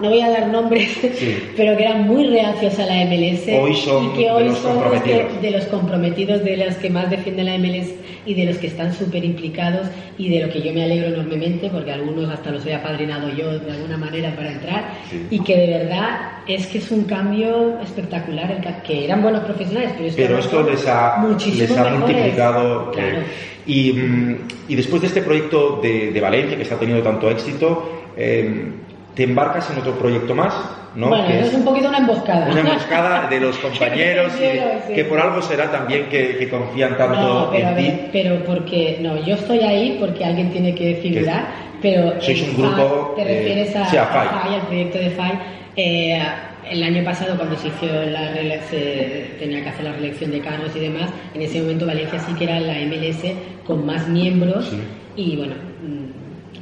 no 0.00 0.08
voy 0.08 0.20
a 0.20 0.30
dar 0.30 0.48
nombres, 0.48 0.88
pero 1.56 1.76
que 1.76 1.82
eran 1.82 2.06
muy 2.06 2.26
reacios 2.26 2.78
a 2.78 2.86
la 2.86 3.04
MLS. 3.04 3.48
Hoy 3.48 3.74
son 3.76 4.06
y 4.06 4.18
que 4.18 4.30
hoy 4.30 4.44
de 4.44 4.48
los 4.50 4.58
son 4.58 4.74
comprometidos. 4.74 5.42
De, 5.42 5.50
los 5.50 5.64
comprometidos, 5.66 6.44
de 6.44 6.56
los 6.56 6.74
que 6.76 6.90
más 6.90 7.10
defienden 7.10 7.46
la 7.46 7.58
MLS 7.58 7.90
y 8.26 8.34
de 8.34 8.44
los 8.44 8.58
que 8.58 8.66
están 8.66 8.92
súper 8.94 9.24
implicados 9.24 9.88
y 10.18 10.28
de 10.28 10.46
lo 10.46 10.52
que 10.52 10.60
yo 10.60 10.72
me 10.72 10.84
alegro 10.84 11.08
enormemente 11.08 11.70
porque 11.70 11.90
algunos 11.90 12.28
hasta 12.30 12.50
los 12.50 12.64
he 12.66 12.74
apadrinado 12.74 13.30
yo 13.30 13.58
de 13.58 13.72
alguna 13.72 13.96
manera 13.96 14.34
para 14.36 14.52
entrar 14.52 14.92
y 15.30 15.40
que 15.40 15.56
de 15.56 15.66
verdad 15.66 16.32
es 16.46 16.66
que 16.66 16.78
es 16.78 16.90
un 16.90 17.04
cambio 17.04 17.80
espectacular, 17.80 18.82
que 18.84 19.04
eran 19.04 19.22
buenos 19.22 19.42
profesionales, 19.44 19.92
pero 20.16 20.38
esto, 20.38 20.62
les 20.62 20.86
ha, 20.86 21.24
les 21.56 21.76
ha 21.76 21.90
multiplicado. 21.90 22.92
Eh, 22.96 23.22
y, 23.66 23.92
mm, 23.92 24.36
y, 24.68 24.74
después 24.74 25.02
de 25.02 25.08
este 25.08 25.22
proyecto 25.22 25.80
de, 25.82 26.10
de, 26.10 26.20
Valencia, 26.20 26.56
que 26.56 26.62
está 26.62 26.76
teniendo 26.76 27.04
tanto 27.04 27.30
éxito, 27.30 28.04
eh, 28.16 28.72
te 29.14 29.24
embarcas 29.24 29.70
en 29.70 29.78
otro 29.78 29.92
proyecto 29.98 30.34
más, 30.34 30.54
¿no? 30.94 31.08
Bueno, 31.08 31.28
es 31.28 31.52
un 31.54 31.64
poquito 31.64 31.88
una 31.88 31.98
emboscada. 31.98 32.50
Una 32.50 32.60
emboscada 32.60 33.28
de 33.28 33.40
los 33.40 33.56
compañeros, 33.58 34.32
y, 34.38 34.94
que 34.94 35.04
por 35.04 35.20
algo 35.20 35.42
será 35.42 35.70
también 35.70 36.08
que, 36.08 36.48
confían 36.48 36.96
tanto 36.96 37.52
en 37.54 37.76
ti. 37.76 38.00
pero 38.12 38.44
porque, 38.44 38.98
no, 39.00 39.16
yo 39.24 39.34
estoy 39.34 39.60
ahí 39.60 39.96
porque 40.00 40.24
alguien 40.24 40.50
tiene 40.50 40.74
que 40.74 40.96
figurar, 40.96 41.46
pero... 41.82 42.20
Sois 42.20 42.42
un 42.42 42.56
grupo... 42.56 43.14
Te 43.16 43.24
refieres 43.24 43.74
a, 43.76 43.84
FAI. 43.84 44.54
al 44.54 44.66
proyecto 44.66 44.98
de 44.98 45.10
FAI. 45.10 45.38
Eh, 45.76 46.22
el 46.70 46.82
año 46.82 47.04
pasado 47.04 47.36
cuando 47.36 47.56
se 47.56 47.68
hizo 47.68 47.86
la 47.86 48.32
se 48.70 49.30
tenía 49.38 49.62
que 49.62 49.68
hacer 49.70 49.84
la 49.84 49.92
reelección 49.92 50.30
de 50.30 50.40
cargos 50.40 50.74
y 50.76 50.80
demás, 50.80 51.10
en 51.34 51.42
ese 51.42 51.60
momento 51.60 51.86
Valencia 51.86 52.18
sí 52.20 52.32
que 52.34 52.44
era 52.44 52.60
la 52.60 52.74
MLS 52.74 53.34
con 53.66 53.84
más 53.84 54.06
miembros 54.08 54.72
y 55.16 55.36
bueno, 55.36 55.54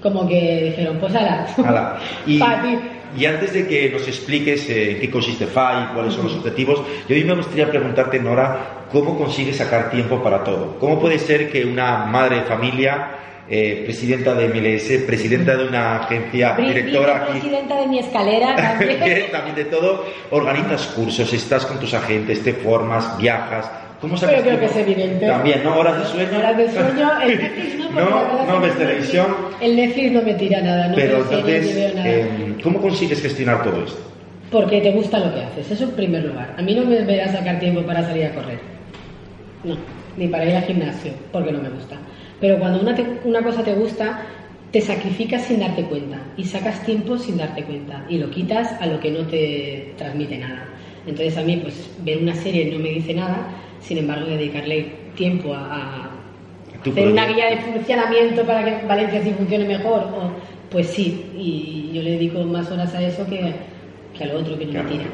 como 0.02 0.26
que 0.28 0.64
dijeron, 0.70 0.98
pues 0.98 1.14
ala, 1.14 1.98
Y, 2.26 2.40
y 3.16 3.26
antes 3.26 3.52
de 3.54 3.66
que 3.66 3.90
nos 3.90 4.06
expliques 4.06 4.68
eh, 4.68 4.92
en 4.92 5.00
qué 5.00 5.10
consiste 5.10 5.46
FAI, 5.46 5.94
cuáles 5.94 6.14
son 6.14 6.24
los 6.24 6.36
objetivos, 6.36 6.82
yo 7.08 7.16
a 7.16 7.18
mí 7.18 7.24
me 7.24 7.34
gustaría 7.34 7.68
preguntarte, 7.68 8.18
Nora, 8.18 8.86
¿cómo 8.92 9.16
consigues 9.16 9.56
sacar 9.56 9.90
tiempo 9.90 10.22
para 10.22 10.44
todo? 10.44 10.78
¿Cómo 10.78 11.00
puede 11.00 11.18
ser 11.18 11.50
que 11.50 11.64
una 11.64 12.04
madre 12.06 12.36
de 12.36 12.42
familia 12.42 13.18
eh, 13.50 13.82
presidenta 13.86 14.34
de 14.34 14.48
MLS, 14.48 15.06
presidenta 15.06 15.56
de 15.56 15.68
una 15.68 15.96
agencia, 15.96 16.54
directora 16.54 17.24
aquí. 17.24 17.38
Presidenta 17.38 17.80
de 17.80 17.86
mi 17.86 17.98
escalera 17.98 18.54
también. 18.56 19.30
también 19.32 19.56
de 19.56 19.64
todo. 19.64 20.04
Organizas 20.30 20.88
cursos, 20.88 21.32
estás 21.32 21.64
con 21.64 21.80
tus 21.80 21.94
agentes, 21.94 22.42
te 22.42 22.52
formas, 22.52 23.16
viajas. 23.16 23.70
¿Cómo 24.02 24.16
Pero 24.20 24.42
creo 24.42 24.60
que 24.60 24.66
es 24.66 24.76
evidente. 24.76 25.26
También, 25.26 25.64
¿no? 25.64 25.76
Horas 25.76 25.98
de 25.98 26.04
sueño. 26.04 26.38
Horas 26.38 26.56
de 26.58 26.70
sueño. 26.70 27.10
No, 27.94 28.46
no 28.46 28.60
ves 28.60 28.76
televisión. 28.76 29.26
El 29.60 29.76
Netflix 29.76 30.12
no 30.12 30.22
me 30.22 30.34
tira 30.34 30.60
nada. 30.60 30.88
No 30.88 30.94
Pero 30.94 31.18
entonces, 31.18 31.76
eh, 31.76 32.54
¿cómo 32.62 32.80
consigues 32.80 33.20
gestionar 33.20 33.62
todo 33.62 33.84
esto? 33.84 34.00
Porque 34.50 34.80
te 34.80 34.92
gusta 34.92 35.18
lo 35.18 35.34
que 35.34 35.42
haces, 35.42 35.70
eso 35.70 35.84
en 35.84 35.90
primer 35.90 36.24
lugar. 36.24 36.54
A 36.56 36.62
mí 36.62 36.74
no 36.74 36.84
me 36.84 37.02
verás 37.02 37.32
sacar 37.32 37.60
tiempo 37.60 37.82
para 37.82 38.02
salir 38.02 38.26
a 38.26 38.34
correr. 38.34 38.58
No, 39.64 39.76
ni 40.16 40.28
para 40.28 40.46
ir 40.46 40.56
al 40.56 40.64
gimnasio, 40.64 41.12
porque 41.32 41.52
no 41.52 41.60
me 41.60 41.68
gusta. 41.68 41.96
Pero 42.40 42.58
cuando 42.58 42.80
una, 42.80 42.96
una 43.24 43.42
cosa 43.42 43.62
te 43.62 43.74
gusta, 43.74 44.22
te 44.70 44.80
sacrificas 44.80 45.44
sin 45.44 45.60
darte 45.60 45.82
cuenta 45.84 46.18
y 46.36 46.44
sacas 46.44 46.84
tiempo 46.84 47.18
sin 47.18 47.38
darte 47.38 47.64
cuenta 47.64 48.04
y 48.08 48.18
lo 48.18 48.30
quitas 48.30 48.72
a 48.80 48.86
lo 48.86 49.00
que 49.00 49.10
no 49.10 49.26
te 49.26 49.94
transmite 49.96 50.38
nada. 50.38 50.66
Entonces 51.06 51.36
a 51.38 51.42
mí, 51.42 51.56
pues 51.56 51.90
ver 52.04 52.18
una 52.18 52.34
serie 52.34 52.70
no 52.70 52.78
me 52.78 52.90
dice 52.90 53.14
nada, 53.14 53.48
sin 53.80 53.98
embargo 53.98 54.26
dedicarle 54.26 54.92
tiempo 55.16 55.54
a, 55.54 56.10
hacer 56.80 57.08
una 57.08 57.26
guía 57.26 57.50
de 57.50 57.56
funcionamiento 57.58 58.42
para 58.44 58.64
que 58.64 58.86
Valencia 58.86 59.22
sí 59.22 59.32
funcione 59.36 59.64
mejor, 59.64 60.00
o, 60.00 60.30
pues 60.70 60.88
sí, 60.88 61.30
y 61.36 61.90
yo 61.92 62.02
le 62.02 62.12
dedico 62.12 62.42
más 62.44 62.70
horas 62.70 62.94
a 62.94 63.02
eso 63.02 63.26
que, 63.26 63.52
que 64.16 64.24
a 64.24 64.26
lo 64.28 64.40
otro 64.40 64.58
que 64.58 64.66
no 64.66 64.82
me 64.84 64.90
tira. 64.90 65.04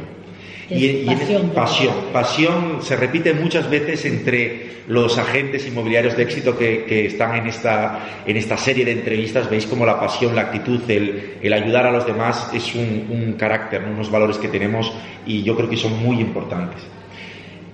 Y, 0.71 1.05
pasión, 1.05 1.51
pasión, 1.51 1.95
pasión 2.13 2.79
se 2.81 2.97
repite 2.97 3.35
muchas 3.35 3.69
veces 3.69 4.05
entre 4.07 4.75
los 4.89 5.19
agentes 5.19 5.67
inmobiliarios 5.67 6.17
de 6.17 6.23
éxito 6.23 6.57
que, 6.57 7.07
están 7.07 7.37
en 7.37 7.47
esta, 7.47 8.23
en 8.27 8.37
esta 8.37 8.57
serie 8.57 8.85
de 8.85 8.93
entrevistas. 8.93 9.51
Veis 9.51 9.67
como 9.67 9.85
la 9.85 10.01
pasión, 10.01 10.35
la 10.35 10.43
actitud, 10.43 10.81
el, 10.89 11.35
el 11.43 11.53
ayudar 11.53 11.87
a 11.87 11.93
los 11.93 12.07
demás 12.07 12.51
es 12.55 12.75
un, 12.75 13.35
carácter, 13.39 13.83
unos 13.85 14.11
valores 14.11 14.39
que 14.39 14.49
tenemos 14.49 14.93
y 15.27 15.43
yo 15.43 15.57
creo 15.57 15.69
que 15.69 15.77
son 15.77 16.03
muy 16.03 16.21
importantes. 16.21 16.83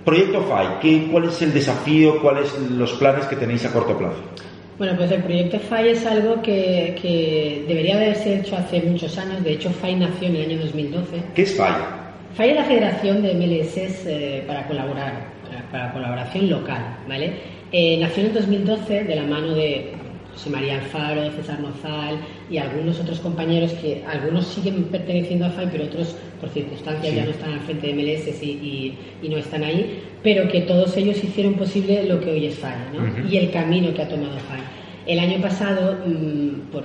Proyecto 0.04 0.42
FAI, 0.42 0.66
¿qué, 0.80 1.08
¿cuál 1.10 1.24
es 1.24 1.42
el 1.42 1.52
desafío? 1.52 2.20
¿Cuáles 2.20 2.48
son 2.48 2.78
los 2.78 2.92
planes 2.94 3.26
que 3.26 3.36
tenéis 3.36 3.64
a 3.66 3.72
corto 3.72 3.96
plazo? 3.96 4.16
Bueno, 4.78 4.96
pues 4.96 5.10
el 5.10 5.22
proyecto 5.22 5.58
FAI 5.58 5.90
es 5.90 6.06
algo 6.06 6.40
que, 6.40 6.96
que 7.00 7.64
debería 7.68 7.96
haberse 7.96 8.40
hecho 8.40 8.56
hace 8.56 8.80
muchos 8.80 9.16
años. 9.18 9.44
De 9.44 9.52
hecho, 9.52 9.70
FAI 9.70 9.96
nació 9.96 10.28
en 10.28 10.36
el 10.36 10.50
año 10.50 10.58
2012. 10.60 11.22
¿Qué 11.34 11.42
es 11.42 11.54
FAI? 11.54 12.00
Falla 12.34 12.54
la 12.54 12.64
Federación 12.64 13.22
de 13.22 13.34
MLS 13.34 13.76
eh, 14.06 14.44
para 14.46 14.66
colaborar, 14.66 15.26
para, 15.70 15.92
colaboración 15.92 16.48
local, 16.48 16.96
¿vale? 17.08 17.32
Eh, 17.72 17.98
nació 18.00 18.22
en 18.22 18.28
el 18.28 18.34
2012 18.34 19.04
de 19.04 19.16
la 19.16 19.24
mano 19.24 19.52
de 19.54 19.92
José 20.32 20.50
María 20.50 20.78
Alfaro, 20.78 21.30
César 21.32 21.60
Nozal 21.60 22.18
y 22.50 22.58
algunos 22.58 23.00
otros 23.00 23.20
compañeros 23.20 23.72
que 23.74 24.04
algunos 24.06 24.46
siguen 24.46 24.84
perteneciendo 24.84 25.46
a 25.46 25.50
FAI, 25.50 25.68
pero 25.70 25.84
otros 25.84 26.16
por 26.40 26.48
circunstancias 26.50 27.14
ya 27.14 27.24
no 27.24 27.30
están 27.30 27.52
al 27.52 27.60
frente 27.60 27.88
de 27.88 27.94
MLS 27.94 28.42
y, 28.42 28.94
no 29.28 29.36
están 29.36 29.62
ahí, 29.64 30.00
pero 30.22 30.48
que 30.48 30.62
todos 30.62 30.96
ellos 30.96 31.22
hicieron 31.22 31.54
posible 31.54 32.04
lo 32.04 32.20
que 32.20 32.30
hoy 32.30 32.46
es 32.46 32.58
FAI 32.58 32.74
¿no? 32.94 33.28
y 33.28 33.36
el 33.36 33.50
camino 33.50 33.92
que 33.94 34.02
ha 34.02 34.08
tomado 34.08 34.32
FAI. 34.38 34.60
El 35.06 35.18
año 35.18 35.40
pasado, 35.40 35.98
mm, 36.06 36.70
por 36.72 36.84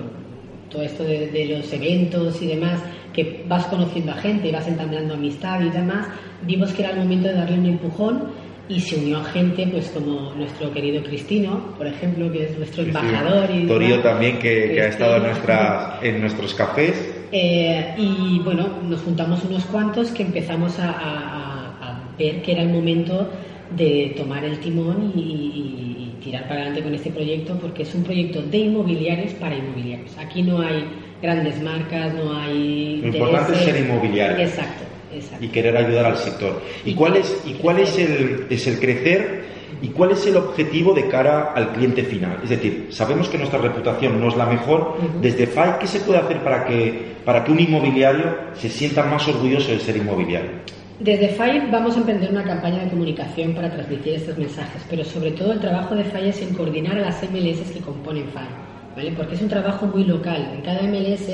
todo 0.70 0.82
esto 0.82 1.04
de, 1.04 1.46
los 1.46 1.72
eventos 1.72 2.42
y 2.42 2.46
demás, 2.46 2.80
que 3.12 3.44
vas 3.48 3.66
conociendo 3.66 4.12
a 4.12 4.16
gente 4.16 4.48
y 4.48 4.52
vas 4.52 4.66
entablando 4.68 5.14
amistad 5.14 5.60
y 5.60 5.70
demás, 5.70 6.08
vimos 6.42 6.72
que 6.72 6.82
era 6.82 6.92
el 6.92 6.98
momento 6.98 7.28
de 7.28 7.34
darle 7.34 7.58
un 7.58 7.66
empujón 7.66 8.24
y 8.68 8.80
se 8.80 8.96
unió 8.96 9.18
a 9.18 9.24
gente 9.24 9.66
pues 9.70 9.88
como 9.90 10.32
nuestro 10.34 10.72
querido 10.72 11.02
Cristino, 11.02 11.74
por 11.78 11.86
ejemplo, 11.86 12.30
que 12.32 12.44
es 12.44 12.58
nuestro 12.58 12.82
embajador. 12.82 13.48
Y 13.50 13.66
Torío 13.66 14.00
también, 14.00 14.38
que, 14.38 14.80
ha 14.80 14.88
estado 14.88 15.16
en, 15.16 15.22
nuestras, 15.24 16.02
en 16.02 16.20
nuestros 16.20 16.54
cafés. 16.54 17.14
Eh, 17.32 17.94
y 17.96 18.40
bueno, 18.40 18.68
nos 18.88 19.02
juntamos 19.02 19.42
unos 19.44 19.64
cuantos 19.66 20.10
que 20.10 20.22
empezamos 20.22 20.76
a, 20.78 22.02
ver 22.18 22.40
que 22.40 22.52
era 22.52 22.62
el 22.62 22.70
momento 22.70 23.30
de 23.76 24.14
tomar 24.16 24.42
el 24.42 24.58
timón 24.58 25.12
y, 25.14 26.12
tirar 26.24 26.48
para 26.48 26.62
adelante 26.62 26.82
con 26.82 26.94
este 26.94 27.10
proyecto 27.10 27.56
porque 27.60 27.84
es 27.84 27.94
un 27.94 28.02
proyecto 28.02 28.42
de 28.42 28.58
inmobiliarios 28.58 29.32
para 29.34 29.54
inmobiliarios. 29.54 30.16
Aquí 30.18 30.42
no 30.42 30.60
hay 30.60 30.84
grandes 31.22 31.62
marcas, 31.62 32.14
no 32.14 32.36
hay... 32.36 33.00
Lo 33.00 33.08
importante 33.08 33.52
es 33.52 33.58
ser 33.60 33.76
inmobiliario. 33.76 34.44
Exacto 34.44 34.95
y 35.40 35.48
querer 35.48 35.76
ayudar 35.76 36.06
al 36.06 36.16
sector. 36.16 36.60
¿Y, 36.84 36.94
cuál 36.94 37.16
es, 37.16 37.42
y 37.46 37.54
cuál 37.54 37.78
es 37.78 37.98
el, 37.98 38.46
es 38.50 38.66
el 38.66 38.78
crecer 38.78 39.44
y 39.82 39.88
cuál 39.88 40.12
es 40.12 40.26
el 40.26 40.36
objetivo 40.36 40.94
de 40.94 41.08
cara 41.08 41.52
al 41.54 41.72
cliente 41.72 42.02
final? 42.02 42.38
Es 42.42 42.50
decir, 42.50 42.88
sabemos 42.90 43.28
que 43.28 43.38
nuestra 43.38 43.58
reputación 43.58 44.20
no 44.20 44.28
es 44.28 44.36
la 44.36 44.46
mejor. 44.46 44.96
Desde 45.20 45.46
FAI, 45.46 45.78
¿qué 45.80 45.86
se 45.86 46.00
puede 46.00 46.18
hacer 46.18 46.42
para 46.42 46.64
que, 46.64 47.16
para 47.24 47.44
que 47.44 47.52
un 47.52 47.60
inmobiliario 47.60 48.36
se 48.54 48.68
sienta 48.68 49.02
más 49.04 49.26
orgulloso 49.28 49.70
de 49.70 49.80
ser 49.80 49.96
inmobiliario? 49.96 50.50
Desde 50.98 51.28
FAI 51.28 51.70
vamos 51.70 51.94
a 51.94 51.98
emprender 51.98 52.30
una 52.30 52.42
campaña 52.42 52.82
de 52.82 52.88
comunicación 52.88 53.52
para 53.52 53.70
transmitir 53.70 54.14
estos 54.14 54.38
mensajes, 54.38 54.82
pero 54.88 55.04
sobre 55.04 55.32
todo 55.32 55.52
el 55.52 55.60
trabajo 55.60 55.94
de 55.94 56.04
FAI 56.04 56.30
es 56.30 56.40
en 56.40 56.54
coordinar 56.54 56.96
a 56.96 57.02
las 57.02 57.22
MLS 57.22 57.70
que 57.70 57.80
componen 57.80 58.24
FAI, 58.28 58.48
¿vale? 58.96 59.12
porque 59.12 59.34
es 59.34 59.42
un 59.42 59.48
trabajo 59.48 59.86
muy 59.86 60.04
local. 60.04 60.52
En 60.54 60.62
cada 60.62 60.80
MLS 60.82 61.28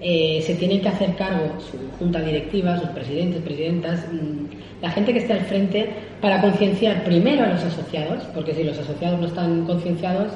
eh, 0.00 0.42
se 0.44 0.54
tienen 0.54 0.80
que 0.80 0.88
hacer 0.88 1.14
cargo 1.16 1.58
su 1.58 1.78
junta 1.98 2.20
directiva, 2.20 2.78
sus 2.78 2.90
presidentes, 2.90 3.42
presidentas, 3.42 4.06
mm, 4.12 4.82
la 4.82 4.90
gente 4.90 5.12
que 5.12 5.20
esté 5.20 5.32
al 5.32 5.40
frente 5.40 5.88
para 6.20 6.40
concienciar 6.40 7.02
primero 7.04 7.44
a 7.44 7.48
los 7.48 7.64
asociados, 7.64 8.24
porque 8.34 8.54
si 8.54 8.62
los 8.62 8.78
asociados 8.78 9.18
no 9.18 9.26
están 9.26 9.64
concienciados, 9.64 10.32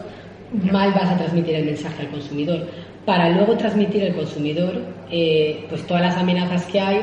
mal 0.72 0.92
vas 0.92 1.10
a 1.10 1.18
transmitir 1.18 1.54
el 1.56 1.66
mensaje 1.66 2.02
al 2.02 2.08
consumidor, 2.08 2.66
para 3.04 3.28
luego 3.30 3.56
transmitir 3.56 4.04
al 4.04 4.14
consumidor 4.14 4.80
eh, 5.10 5.66
pues 5.68 5.86
todas 5.86 6.02
las 6.02 6.16
amenazas 6.16 6.64
que 6.66 6.80
hay, 6.80 7.00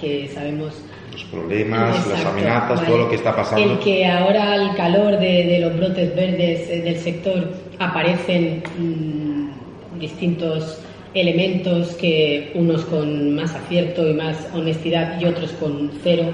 que 0.00 0.28
sabemos 0.28 0.74
los 1.12 1.24
problemas, 1.24 2.08
las 2.08 2.24
amenazas, 2.24 2.84
todo 2.86 2.98
lo 2.98 3.08
que 3.08 3.14
está 3.14 3.36
pasando. 3.36 3.72
El 3.72 3.78
que 3.78 4.04
ahora 4.04 4.52
al 4.52 4.74
calor 4.74 5.18
de, 5.18 5.58
los 5.60 5.76
brotes 5.76 6.14
verdes 6.14 6.68
eh, 6.68 6.82
del 6.82 6.96
sector 6.98 7.52
aparecen 7.78 8.62
mm, 8.78 9.98
distintos 10.00 10.83
elementos 11.14 11.94
que 11.94 12.50
unos 12.54 12.84
con 12.84 13.34
más 13.34 13.54
acierto 13.54 14.06
y 14.08 14.14
más 14.14 14.48
honestidad 14.52 15.20
y 15.20 15.26
otros 15.26 15.52
con 15.52 15.90
cero 16.02 16.26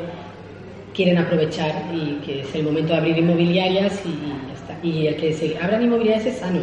quieren 0.95 1.19
aprovechar 1.19 1.85
y 1.95 2.25
que 2.25 2.41
es 2.41 2.55
el 2.55 2.65
momento 2.65 2.93
de 2.93 2.99
abrir 2.99 3.19
inmobiliarias 3.19 4.01
y 4.05 4.41
Y 4.83 5.07
el 5.07 5.17
que 5.17 5.33
se 5.35 5.59
abran 5.59 5.83
inmobiliarias 5.83 6.27
es 6.27 6.39
sano. 6.39 6.63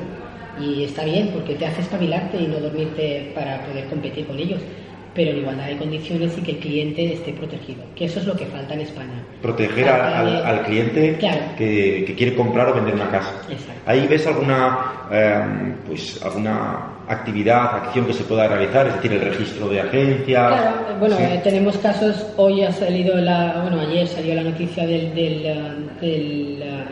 Y 0.59 0.83
está 0.83 1.05
bien 1.05 1.29
porque 1.33 1.53
te 1.53 1.67
hace 1.67 1.81
espabilarte 1.81 2.41
y 2.41 2.47
no 2.47 2.59
dormirte 2.59 3.31
para 3.35 3.63
poder 3.67 3.85
competir 3.85 4.25
con 4.25 4.39
ellos 4.39 4.59
pero 5.17 5.31
en 5.31 5.39
igualdad 5.39 5.65
de 5.65 5.77
condiciones 5.77 6.37
y 6.37 6.41
que 6.41 6.51
el 6.51 6.57
cliente 6.59 7.13
esté 7.13 7.33
protegido, 7.33 7.83
que 7.95 8.05
eso 8.05 8.19
es 8.19 8.27
lo 8.27 8.37
que 8.37 8.45
falta 8.45 8.75
en 8.75 8.81
España. 8.81 9.23
Proteger 9.41 9.89
al, 9.89 10.61
cliente 10.61 11.17
que, 11.57 12.13
quiere 12.15 12.35
comprar 12.35 12.69
o 12.69 12.75
vender 12.75 12.93
una 12.93 13.09
casa. 13.09 13.33
Ahí 13.87 14.05
ves 14.05 14.27
alguna, 14.27 15.07
em, 15.09 15.73
pues, 15.87 16.21
alguna 16.23 17.01
actividad, 17.07 17.77
acción 17.77 18.05
que 18.05 18.13
se 18.13 18.25
pueda 18.25 18.47
realizar, 18.47 18.85
es 18.85 18.93
decir, 18.93 19.11
el 19.13 19.21
registro 19.21 19.69
de 19.69 19.81
agencias. 19.81 20.47
Claro, 20.47 20.99
bueno, 20.99 21.17
eh, 21.17 21.41
tenemos 21.43 21.75
casos, 21.79 22.27
hoy 22.37 22.61
ha 22.61 22.71
salido 22.71 23.15
la, 23.15 23.61
bueno, 23.63 23.81
ayer 23.81 24.05
salió 24.05 24.35
la 24.35 24.43
noticia 24.43 24.85
del, 24.85 25.15
del, 25.15 25.41
del 25.99 26.61
eh, 26.61 26.83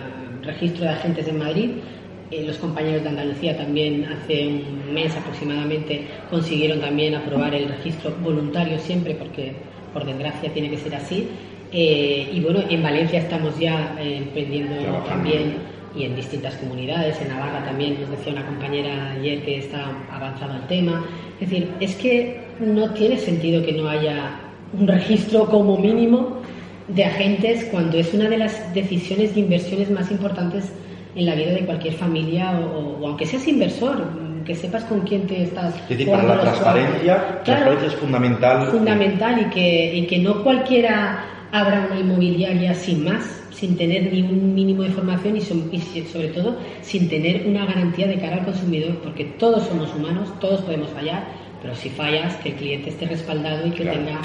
registro 0.41 0.85
de 0.85 0.89
agentes 0.89 1.27
en 1.27 1.38
Madrid 1.38 1.69
eh, 1.69 1.94
los 2.31 2.57
compañeros 2.57 3.03
de 3.03 3.09
Andalucía 3.09 3.55
también 3.55 4.05
hace 4.05 4.47
un 4.47 4.93
mes 4.93 5.15
aproximadamente 5.15 6.07
consiguieron 6.29 6.81
también 6.81 7.15
aprobar 7.15 7.53
el 7.53 7.69
registro 7.69 8.15
voluntario 8.23 8.79
siempre, 8.79 9.15
porque 9.15 9.53
por 9.93 10.05
desgracia 10.05 10.51
tiene 10.51 10.69
que 10.69 10.77
ser 10.77 10.95
así. 10.95 11.27
Eh, 11.71 12.29
y 12.33 12.39
bueno, 12.41 12.61
en 12.69 12.81
Valencia 12.81 13.19
estamos 13.19 13.57
ya 13.59 13.95
eh, 13.99 14.17
emprendiendo 14.17 14.75
también 15.07 15.57
y 15.95 16.03
en 16.03 16.15
distintas 16.15 16.55
comunidades, 16.55 17.21
en 17.21 17.29
Navarra 17.29 17.63
también 17.63 17.99
nos 17.99 18.09
decía 18.09 18.33
una 18.33 18.45
compañera 18.45 19.11
ayer 19.11 19.41
que 19.43 19.59
está 19.59 19.91
avanzado 20.11 20.55
el 20.55 20.67
tema. 20.67 21.05
Es 21.39 21.49
decir, 21.49 21.69
es 21.79 21.95
que 21.95 22.41
no 22.59 22.91
tiene 22.91 23.17
sentido 23.17 23.65
que 23.65 23.73
no 23.73 23.88
haya 23.88 24.39
un 24.77 24.88
registro 24.88 25.45
como 25.45 25.77
mínimo 25.77 26.41
de 26.88 27.05
agentes 27.05 27.65
cuando 27.71 27.97
es 27.97 28.13
una 28.13 28.29
de 28.29 28.38
las 28.38 28.73
decisiones 28.73 29.33
de 29.33 29.41
inversiones 29.41 29.89
más 29.89 30.11
importantes 30.11 30.71
en 31.15 31.25
la 31.25 31.36
vida 31.36 31.51
de 31.51 31.65
cualquier 31.65 31.93
familia 31.93 32.60
o, 32.60 33.08
aunque 33.08 33.25
seas 33.25 33.47
inversor, 33.47 34.04
que 34.45 34.54
sepas 34.54 34.84
con 34.84 35.01
quién 35.01 35.25
te 35.25 35.43
estás. 35.43 35.75
Es 35.84 35.89
decir, 35.89 36.10
para 36.10 36.23
la 36.23 36.41
transparencia, 36.41 37.41
transparencia 37.43 37.88
es 37.88 37.95
fundamental. 37.95 38.67
Fundamental 38.67 39.41
y 39.41 39.45
que, 39.45 39.95
y 39.95 40.08
que 40.08 40.19
no 40.19 40.43
cualquiera 40.43 41.25
abra 41.51 41.88
una 41.89 41.99
inmobiliaria 41.99 42.75
sin 42.75 43.06
más, 43.06 43.41
sin 43.51 43.78
tener 43.78 44.12
ni 44.12 44.21
un 44.21 44.54
mínimo 44.54 44.82
de 44.84 44.89
información 44.89 45.38
y, 45.38 45.41
sobre 45.41 46.28
todo 46.30 46.58
sin 46.82 47.08
tener 47.08 47.47
una 47.47 47.65
garantía 47.65 48.08
de 48.08 48.19
cara 48.19 48.38
al 48.38 48.45
consumidor, 48.45 48.97
porque 48.97 49.25
todos 49.39 49.63
somos 49.67 49.93
humanos, 49.95 50.30
todos 50.39 50.62
podemos 50.62 50.89
fallar, 50.89 51.25
pero 51.62 51.73
si 51.73 51.89
fallas, 51.89 52.36
que 52.38 52.49
el 52.49 52.56
cliente 52.56 52.89
esté 52.89 53.08
respaldado 53.08 53.65
y 53.67 53.71
que 53.71 53.86
tenga 53.86 54.19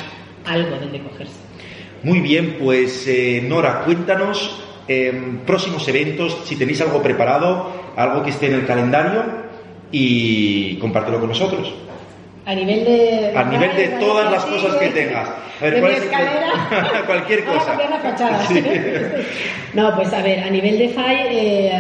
algo 0.44 0.76
donde 0.76 1.00
cogerse. 1.00 1.38
Muy 2.03 2.20
bien, 2.20 2.57
pues 2.59 3.07
eh, 3.07 3.44
Nora, 3.46 3.83
cuéntanos 3.85 4.59
próximos 5.46 5.87
eventos, 5.88 6.38
si 6.44 6.57
tenéis 6.57 6.81
algo 6.81 7.03
preparado, 7.03 7.70
algo 7.96 8.22
que 8.22 8.31
esté 8.31 8.46
en 8.46 8.55
el 8.55 8.66
calendario 8.66 9.22
y 9.92 10.76
compártelo 10.76 11.20
con 11.20 11.29
nosotros. 11.29 11.72
A 12.46 12.55
nivel 12.55 12.85
de... 12.85 13.33
A 13.37 13.44
nivel 13.44 13.76
de 13.76 13.88
todas 14.00 14.31
las 14.31 14.44
cosas 14.44 14.76
que 14.76 14.88
tengas. 14.88 15.29
A 15.61 15.64
ver, 15.64 15.81
¿cuál 15.81 15.92
es 15.92 16.03
Cualquier 17.07 17.44
cosa. 17.44 17.79
No, 19.72 19.94
pues 19.94 20.12
a 20.12 20.20
ver, 20.20 20.40
a 20.40 20.50
nivel 20.50 20.79
de 20.79 20.88
FAI 20.88 21.29
eh, 21.31 21.70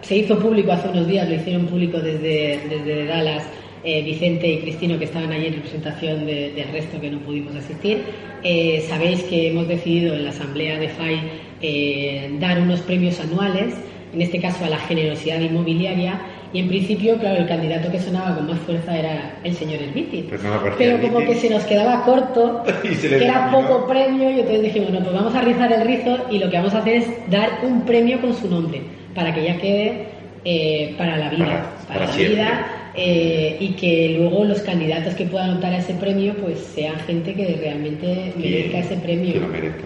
se 0.00 0.16
hizo 0.16 0.36
público 0.36 0.72
hace 0.72 0.88
unos 0.88 1.06
días, 1.06 1.28
lo 1.28 1.36
hicieron 1.36 1.66
público 1.66 1.98
desde, 2.00 2.58
desde 2.68 3.06
Dallas, 3.06 3.44
eh, 3.84 4.02
Vicente 4.02 4.48
y 4.48 4.58
Cristino 4.62 4.98
que 4.98 5.04
estaban 5.04 5.30
allí 5.30 5.46
en 5.46 5.54
representación 5.54 6.26
del 6.26 6.68
resto 6.72 7.00
que 7.00 7.08
no 7.08 7.20
pudimos 7.20 7.54
asistir. 7.54 8.02
Eh, 8.42 8.84
sabéis 8.88 9.22
que 9.24 9.50
hemos 9.50 9.68
decidido 9.68 10.14
en 10.14 10.24
la 10.24 10.30
asamblea 10.30 10.76
de 10.76 10.88
FAI 10.88 11.20
eh, 11.62 12.36
dar 12.40 12.60
unos 12.60 12.80
premios 12.80 13.18
anuales, 13.20 13.74
en 14.12 14.22
este 14.22 14.40
caso 14.40 14.64
a 14.64 14.68
la 14.68 14.78
generosidad 14.78 15.40
inmobiliaria, 15.40 16.20
y 16.52 16.60
en 16.60 16.68
principio, 16.68 17.18
claro, 17.18 17.38
el 17.38 17.48
candidato 17.48 17.90
que 17.90 17.98
sonaba 17.98 18.36
con 18.36 18.46
más 18.46 18.58
fuerza 18.60 18.96
era 18.96 19.38
el 19.42 19.54
señor 19.54 19.82
Elviti. 19.82 20.22
Pues 20.22 20.40
Pero 20.78 21.00
como 21.00 21.18
que 21.20 21.34
se 21.34 21.50
nos 21.50 21.64
quedaba 21.64 22.04
corto, 22.04 22.62
que 22.82 23.24
era 23.24 23.50
poco 23.50 23.86
premio, 23.86 24.30
y 24.30 24.40
entonces 24.40 24.62
dijimos, 24.62 24.90
bueno, 24.90 25.04
pues 25.04 25.16
vamos 25.16 25.34
a 25.34 25.40
rizar 25.42 25.72
el 25.72 25.86
rizo 25.86 26.18
y 26.30 26.38
lo 26.38 26.48
que 26.48 26.56
vamos 26.56 26.74
a 26.74 26.78
hacer 26.78 26.96
es 26.96 27.30
dar 27.30 27.58
un 27.62 27.82
premio 27.82 28.20
con 28.20 28.34
su 28.34 28.48
nombre, 28.48 28.80
para 29.14 29.34
que 29.34 29.44
ya 29.44 29.56
quede 29.58 30.06
eh, 30.44 30.94
para 30.96 31.16
la 31.16 31.28
vida, 31.30 31.66
para, 31.88 32.06
la 32.06 32.16
vida 32.16 32.75
eh, 32.96 33.56
y 33.60 33.72
que 33.72 34.16
luego 34.18 34.44
los 34.44 34.60
candidatos 34.60 35.14
que 35.14 35.26
puedan 35.26 35.50
optar 35.50 35.72
a 35.74 35.78
ese 35.78 35.94
premio 35.94 36.34
pues 36.34 36.60
sean 36.60 36.98
gente 37.00 37.34
que 37.34 37.58
realmente 37.60 38.32
merezca 38.36 38.78
ese 38.78 38.96
premio. 38.96 39.34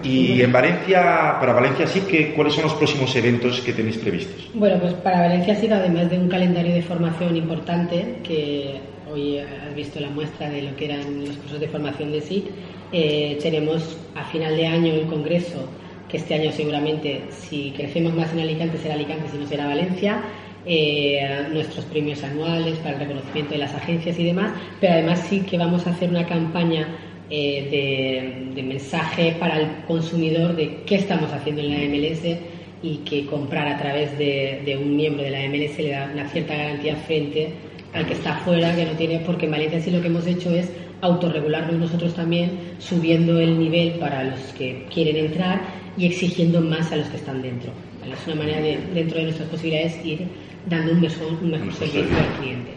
Y 0.05 0.41
en 0.41 0.53
Valencia, 0.53 1.37
para 1.41 1.53
Valencia 1.53 1.87
sí, 1.87 2.01
que, 2.01 2.33
¿cuáles 2.33 2.55
son 2.55 2.65
los 2.65 2.75
próximos 2.75 3.15
eventos 3.17 3.61
que 3.61 3.73
tenéis 3.73 3.99
previstos? 3.99 4.49
Bueno, 4.55 4.79
pues 4.81 4.95
para 4.95 5.21
Valencia 5.23 5.57
sí, 5.57 5.69
además 5.71 6.09
de 6.11 6.19
un 6.19 6.29
calendario 6.29 6.73
de 6.73 6.83
formación 6.83 7.37
importante, 7.37 8.19
que 8.23 8.81
hoy 9.13 9.39
has 9.39 9.75
visto 9.75 9.99
la 9.99 10.11
muestra 10.11 10.49
de 10.49 10.63
lo 10.63 10.77
que 10.77 10.85
eran 10.85 11.25
los 11.27 11.37
cursos 11.37 11.61
de 11.61 11.69
formación 11.69 12.13
de 12.13 12.21
SIC, 12.21 12.45
eh, 12.93 13.39
tenemos 13.43 13.97
a 14.15 14.25
final 14.27 14.57
de 14.57 14.67
año 14.67 14.95
el 14.95 15.07
Congreso 15.07 15.69
que 16.09 16.17
este 16.17 16.35
año 16.35 16.51
seguramente 16.53 17.23
si 17.31 17.73
crecemos 17.77 18.15
más 18.15 18.33
en 18.33 18.41
Alicante 18.41 18.79
será 18.79 18.95
Alicante, 18.95 19.29
si 19.31 19.39
no 19.39 19.47
será 19.47 19.67
Valencia, 19.67 20.23
eh, 20.67 21.47
nuestros 21.53 21.85
premios 21.87 22.23
anuales 22.23 22.77
para 22.79 22.95
el 22.95 23.01
reconocimiento 23.01 23.53
de 23.53 23.59
las 23.59 23.75
agencias 23.75 24.19
y 24.19 24.25
demás, 24.25 24.53
pero 24.81 24.93
además 24.95 25.27
sí 25.29 25.41
que 25.41 25.57
vamos 25.57 25.87
a 25.87 25.91
hacer 25.91 26.11
una 26.11 26.27
campaña 26.27 26.87
eh, 27.31 28.51
de, 28.55 28.63
mensaje 28.63 29.37
para 29.39 29.59
el 29.59 29.69
consumidor 29.87 30.55
de 30.55 30.83
qué 30.85 30.97
estamos 30.97 31.33
haciendo 31.33 31.63
en 31.63 31.71
la 31.71 31.79
MLS 31.79 32.37
y 32.83 32.97
que 32.99 33.25
comprar 33.25 33.69
a 33.69 33.79
través 33.79 34.19
de, 34.19 34.79
un 34.81 34.97
miembro 34.97 35.23
de 35.23 35.31
la 35.31 35.39
MLS 35.49 35.79
le 35.79 35.91
da 35.91 36.11
una 36.13 36.29
cierta 36.29 36.55
garantía 36.55 36.97
frente 36.97 37.53
al 37.95 38.07
que 38.07 38.13
está 38.15 38.37
fuera, 38.39 38.75
que 38.77 38.85
no 38.85 38.93
tiene, 38.93 39.21
porque 39.21 39.47
en 39.47 39.53
Valencia 39.53 39.81
sí 39.81 39.91
lo 39.91 40.01
que 40.01 40.09
hemos 40.09 40.27
hecho 40.27 40.51
es 40.51 40.71
autorregularnos 41.01 41.75
nosotros 41.81 42.15
también, 42.15 42.51
subiendo 42.79 43.39
el 43.41 43.59
nivel 43.59 43.93
para 43.93 44.25
los 44.25 44.41
que 44.59 44.87
quieren 44.93 45.17
entrar 45.17 45.63
y 45.97 46.07
exigiendo 46.07 46.61
más 46.61 46.93
a 46.93 46.97
los 46.97 47.09
que 47.09 47.17
están 47.17 47.43
dentro. 47.43 47.73
Es 48.13 48.27
una 48.27 48.37
manera 48.37 48.61
de, 48.61 48.79
dentro 48.93 49.19
de 49.19 49.25
nuestras 49.25 49.49
posibilidades, 49.49 50.05
ir 50.05 50.27
dando 50.67 50.93
un 50.93 51.01
mejor, 51.01 51.27
un 51.43 51.51
mejor 51.51 51.73
servicio 51.73 52.03
al 52.19 52.39
cliente. 52.41 52.71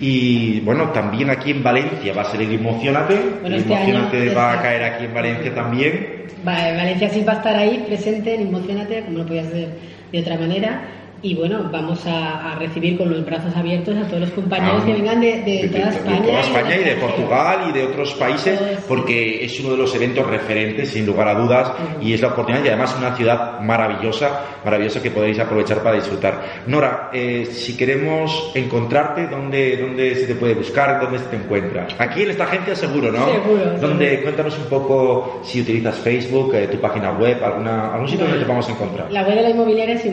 Y 0.00 0.60
bueno, 0.60 0.90
también 0.90 1.28
aquí 1.30 1.50
en 1.50 1.62
Valencia 1.62 2.12
va 2.14 2.22
a 2.22 2.24
ser 2.26 2.42
el 2.42 2.52
Emocionate. 2.52 3.14
Bueno, 3.40 3.56
el 3.56 3.62
este 3.62 3.72
Emocionate 3.74 4.22
año- 4.22 4.34
va 4.36 4.52
a 4.52 4.62
caer 4.62 4.82
aquí 4.84 5.04
en 5.06 5.14
Valencia 5.14 5.54
también. 5.54 6.18
Va- 6.46 6.72
Valencia 6.76 7.08
sí 7.10 7.22
va 7.26 7.32
a 7.32 7.36
estar 7.36 7.56
ahí 7.56 7.84
presente 7.86 8.34
en 8.34 8.42
Emocionate, 8.42 9.02
como 9.04 9.18
no 9.18 9.26
podía 9.26 9.44
ser 9.44 9.68
de 10.12 10.20
otra 10.20 10.38
manera. 10.38 10.82
Y 11.20 11.34
bueno, 11.34 11.68
vamos 11.72 12.06
a, 12.06 12.52
a 12.52 12.54
recibir 12.60 12.96
con 12.96 13.10
los 13.10 13.24
brazos 13.26 13.54
abiertos 13.56 13.96
a 13.96 14.06
todos 14.06 14.20
los 14.20 14.30
compañeros 14.30 14.82
Ah, 14.82 14.86
que 14.86 14.92
vengan 14.92 15.20
de, 15.20 15.42
de 15.42 15.68
toda 15.68 15.88
España. 15.90 16.22
toda 16.22 16.40
España 16.40 16.76
y 16.76 16.84
de 16.84 16.90
extranjero. 16.92 17.06
Portugal 17.08 17.58
y 17.68 17.72
de 17.72 17.82
otros 17.86 18.14
países, 18.14 18.60
porque 18.86 19.44
es 19.44 19.58
uno 19.58 19.70
de 19.72 19.78
los 19.78 19.92
eventos 19.96 20.24
referentes, 20.28 20.90
sin 20.90 21.06
lugar 21.06 21.26
a 21.26 21.34
dudas, 21.34 21.70
Ujú. 21.70 22.06
y 22.06 22.12
es 22.14 22.20
la 22.20 22.28
oportunidad, 22.28 22.64
y 22.64 22.68
además 22.68 22.94
una 22.96 23.16
ciudad 23.16 23.58
maravillosa, 23.60 24.42
maravillosa 24.64 25.02
que 25.02 25.10
podéis 25.10 25.40
aprovechar 25.40 25.82
para 25.82 25.96
disfrutar. 25.96 26.40
Nora, 26.68 27.10
eh, 27.12 27.46
si 27.50 27.76
queremos 27.76 28.52
encontrarte, 28.54 29.26
¿dónde, 29.26 29.76
¿dónde 29.76 30.14
se 30.14 30.26
te 30.28 30.34
puede 30.36 30.54
buscar? 30.54 31.00
¿Dónde 31.00 31.18
se 31.18 31.24
te 31.24 31.36
encuentra? 31.36 31.88
Aquí 31.98 32.22
en 32.22 32.30
esta 32.30 32.44
agencia 32.44 32.76
seguro, 32.76 33.10
¿no? 33.10 33.26
Seguro, 33.26 33.64
¿Dónde, 33.80 34.06
seguro. 34.10 34.22
Cuéntanos 34.22 34.56
un 34.58 34.66
poco 34.66 35.40
si 35.42 35.62
utilizas 35.62 35.96
Facebook, 35.96 36.54
eh, 36.54 36.68
tu 36.68 36.78
página 36.78 37.10
web, 37.10 37.42
alguna, 37.42 37.92
algún 37.92 38.08
sitio 38.08 38.24
donde 38.26 38.40
te 38.40 38.48
vamos 38.48 38.68
a 38.68 38.72
encontrar. 38.72 39.10
La 39.10 39.22
web 39.24 39.34
de 39.34 39.42
la 39.42 39.50
inmobiliaria 39.50 39.94
es 39.96 40.04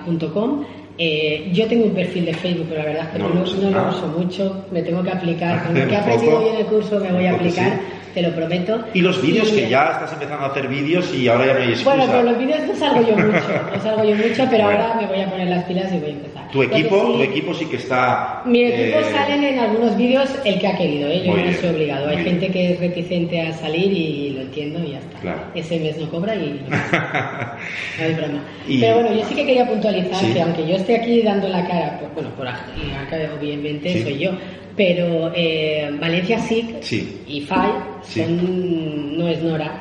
inmobiliariagarca.com. 0.00 0.64
Eh, 0.98 1.50
yo 1.52 1.66
tengo 1.68 1.84
un 1.86 1.92
perfil 1.94 2.26
de 2.26 2.34
Facebook, 2.34 2.66
pero 2.68 2.80
la 2.80 2.86
verdad 2.86 3.04
es 3.06 3.10
que 3.12 3.18
No 3.18 3.28
no, 3.28 3.34
lo 3.34 3.40
no 3.40 3.42
usas. 3.44 3.60
lo 3.72 3.88
uso 3.88 4.06
mucho. 4.18 4.64
Me 4.70 4.82
tengo 4.82 5.02
que 5.02 5.10
aplicar. 5.10 5.64
Con 5.64 5.74
lo 5.74 5.82
Un 5.82 5.88
que 5.88 5.94
he 5.94 5.98
aprendido 5.98 6.38
hoy 6.38 6.48
en 6.50 6.56
el 6.56 6.66
curso 6.66 6.98
me 7.00 7.12
voy 7.12 7.26
a 7.26 7.34
aplicar. 7.34 7.80
Te 8.14 8.22
lo 8.22 8.30
prometo. 8.30 8.84
Y 8.94 9.00
los 9.00 9.20
vídeos 9.22 9.50
Y- 9.52 9.56
que 9.56 9.68
ya 9.68 9.90
estás 9.92 10.12
empezando 10.12 10.44
a 10.44 10.48
hacer 10.48 10.68
vídeos 10.68 11.12
y 11.14 11.28
ahora 11.28 11.46
ya 11.46 11.52
no 11.54 11.58
hay 11.60 11.68
excusa. 11.70 11.96
Bueno, 11.96 12.10
pero 12.12 12.22
los 12.24 12.38
vídeos 12.38 12.60
no 12.66 12.74
salgo 12.76 13.00
yo 13.08 13.16
mucho, 13.16 13.48
no 13.74 13.82
salgo 13.82 14.04
yo 14.04 14.14
mucho, 14.16 14.46
pero 14.50 14.64
Bueno. 14.64 14.82
ahora 14.82 14.94
me 15.00 15.06
voy 15.06 15.20
a 15.20 15.30
poner 15.30 15.48
las 15.48 15.64
pilas 15.64 15.92
y 15.92 15.98
voy 15.98 16.10
a 16.10 16.12
empezar. 16.12 16.42
Tu 16.52 16.62
equipo, 16.64 16.96
sí- 17.06 17.12
tu 17.16 17.22
equipo 17.22 17.54
sí 17.54 17.64
que 17.66 17.76
está. 17.76 18.42
Mi 18.44 18.62
equipo 18.64 18.98
eh, 18.98 19.04
salen 19.12 19.42
en 19.42 19.58
algunos 19.58 19.96
vídeos 19.96 20.28
el 20.44 20.58
que 20.58 20.66
ha 20.66 20.76
querido, 20.76 21.08
¿eh? 21.08 21.22
yo 21.24 21.30
Muy 21.32 21.40
no 21.40 21.46
bien, 21.48 21.60
soy 21.60 21.70
obligado. 21.70 22.08
Hay 22.08 22.24
gente 22.24 22.48
que 22.48 22.72
es 22.72 22.78
reticente 22.80 23.40
a 23.40 23.52
salir 23.54 23.90
y 23.90 24.30
lo 24.30 24.42
entiendo 24.42 24.78
y 24.86 24.92
ya 24.92 24.98
está. 24.98 25.18
Claro. 25.20 25.40
Ese 25.54 25.80
mes 25.80 25.96
no 25.96 26.10
cobra 26.10 26.34
y 26.34 26.60
no, 26.68 26.76
no 26.76 28.04
hay 28.04 28.14
broma. 28.14 28.44
Y- 28.68 28.80
Pero 28.80 28.94
bueno, 28.96 29.14
yo 29.14 29.24
sí 29.24 29.34
que 29.34 29.46
quería 29.46 29.66
puntualizar 29.66 30.20
Sí. 30.20 30.32
que 30.34 30.40
aunque 30.42 30.66
yo 30.68 30.76
esté 30.76 30.96
aquí 30.96 31.22
dando 31.22 31.48
la 31.48 31.66
cara, 31.66 31.98
por, 32.00 32.12
bueno, 32.14 32.28
por 32.36 32.46
Arca 32.46 32.66
obviamente 33.38 33.92
Sí. 33.92 34.02
soy 34.02 34.18
yo, 34.18 34.30
pero 34.76 35.32
eh, 35.34 35.90
Valencia 36.00 36.38
SIC 36.38 36.82
Sí. 36.82 37.22
y 37.26 37.40
FAI 37.42 37.70
Sí. 38.02 38.20
son, 38.22 39.18
no 39.18 39.28
es 39.28 39.42
Nora. 39.42 39.80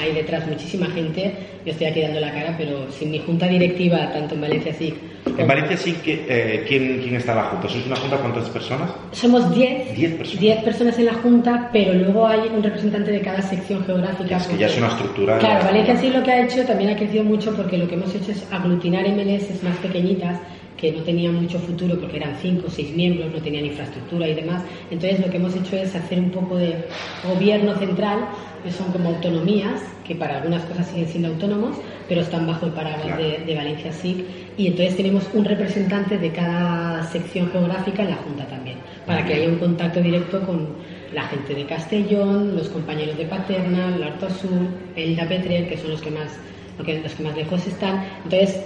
Hay 0.00 0.12
detrás 0.12 0.46
muchísima 0.46 0.86
gente, 0.86 1.34
yo 1.64 1.72
estoy 1.72 1.88
aquí 1.88 2.00
dando 2.00 2.20
la 2.20 2.32
cara, 2.32 2.54
pero 2.56 2.90
sin 2.90 3.10
mi 3.10 3.18
junta 3.18 3.46
directiva, 3.46 4.10
tanto 4.12 4.34
en 4.34 4.40
Valencia 4.40 4.72
SIC 4.72 4.94
En 5.36 5.46
Valencia 5.46 5.76
sí 5.76 5.92
que. 6.02 6.24
eh, 6.26 6.64
¿quién, 6.66 7.00
¿Quién 7.02 7.16
está 7.16 7.32
en 7.32 7.38
la 7.38 7.44
Junta? 7.44 7.68
¿Sois 7.68 7.86
una 7.86 7.96
Junta 7.96 8.16
con 8.16 8.32
cuántas 8.32 8.50
personas? 8.50 8.90
Somos 9.12 9.54
10 9.54 9.94
Diez 9.94 10.12
personas. 10.14 10.40
10 10.40 10.62
personas 10.64 10.98
en 10.98 11.04
la 11.04 11.14
Junta, 11.14 11.68
pero 11.70 11.92
luego 11.92 12.26
hay 12.26 12.40
un 12.52 12.62
representante 12.62 13.12
de 13.12 13.20
cada 13.20 13.42
sección 13.42 13.84
geográfica. 13.84 14.38
Es 14.38 14.46
que 14.46 14.56
ya 14.56 14.66
es 14.66 14.78
una 14.78 14.88
estructura. 14.88 15.38
Claro, 15.38 15.66
Valencia 15.66 15.96
sí 15.98 16.08
lo 16.10 16.22
que 16.22 16.32
ha 16.32 16.44
hecho 16.44 16.64
también 16.64 16.90
ha 16.90 16.96
crecido 16.96 17.24
mucho 17.24 17.54
porque 17.54 17.76
lo 17.76 17.86
que 17.86 17.94
hemos 17.94 18.12
hecho 18.14 18.32
es 18.32 18.46
aglutinar 18.50 19.06
MLS 19.10 19.62
más 19.62 19.76
pequeñitas 19.76 20.40
que 20.80 20.92
no 20.92 21.02
tenían 21.02 21.34
mucho 21.34 21.58
futuro 21.58 21.98
porque 22.00 22.16
eran 22.18 22.36
5 22.40 22.66
o 22.66 22.70
6 22.70 22.94
miembros, 22.96 23.32
no 23.32 23.40
tenían 23.42 23.66
infraestructura 23.66 24.28
y 24.28 24.34
demás. 24.34 24.62
Entonces 24.90 25.20
lo 25.20 25.30
que 25.30 25.36
hemos 25.36 25.54
hecho 25.56 25.76
es 25.76 25.94
hacer 25.94 26.18
un 26.20 26.30
poco 26.30 26.56
de 26.56 26.84
gobierno 27.26 27.74
central, 27.76 28.20
que 28.62 28.70
son 28.72 28.90
como 28.92 29.08
autonomías, 29.10 29.80
que 30.06 30.14
para 30.14 30.36
algunas 30.38 30.62
cosas 30.64 30.86
siguen 30.88 31.08
siendo 31.08 31.28
autónomos, 31.28 31.76
pero 32.08 32.20
están 32.22 32.46
bajo 32.46 32.66
el 32.66 32.72
paraguas 32.72 33.02
Claro. 33.06 33.22
de, 33.22 33.38
de 33.44 33.54
Valencia 33.54 33.92
SIC. 33.92 34.24
Y 34.56 34.68
entonces 34.68 34.96
tenemos 34.96 35.24
un 35.34 35.44
representante 35.44 36.16
de 36.18 36.30
cada 36.32 37.02
sección 37.10 37.50
geográfica 37.50 38.02
en 38.02 38.10
la 38.10 38.16
Junta 38.16 38.46
también, 38.46 38.76
para 39.06 39.24
que 39.24 39.34
haya 39.34 39.48
un 39.48 39.56
contacto 39.56 40.00
directo 40.00 40.40
con 40.46 40.68
la 41.12 41.22
gente 41.24 41.54
de 41.54 41.64
Castellón, 41.64 42.54
los 42.56 42.68
compañeros 42.68 43.16
de 43.18 43.24
Paterna, 43.24 43.94
el 43.94 44.02
Arto 44.02 44.28
Sur, 44.30 44.66
el 44.96 45.16
de 45.16 45.22
Petrer, 45.24 45.68
que 45.68 45.76
son 45.76 45.90
los 45.90 46.00
que 46.00 46.10
más 46.10 46.38
los 46.76 46.86
que, 46.86 47.00
los 47.00 47.12
que 47.12 47.22
más 47.24 47.36
lejos 47.36 47.66
están. 47.66 48.04
Entonces, 48.24 48.60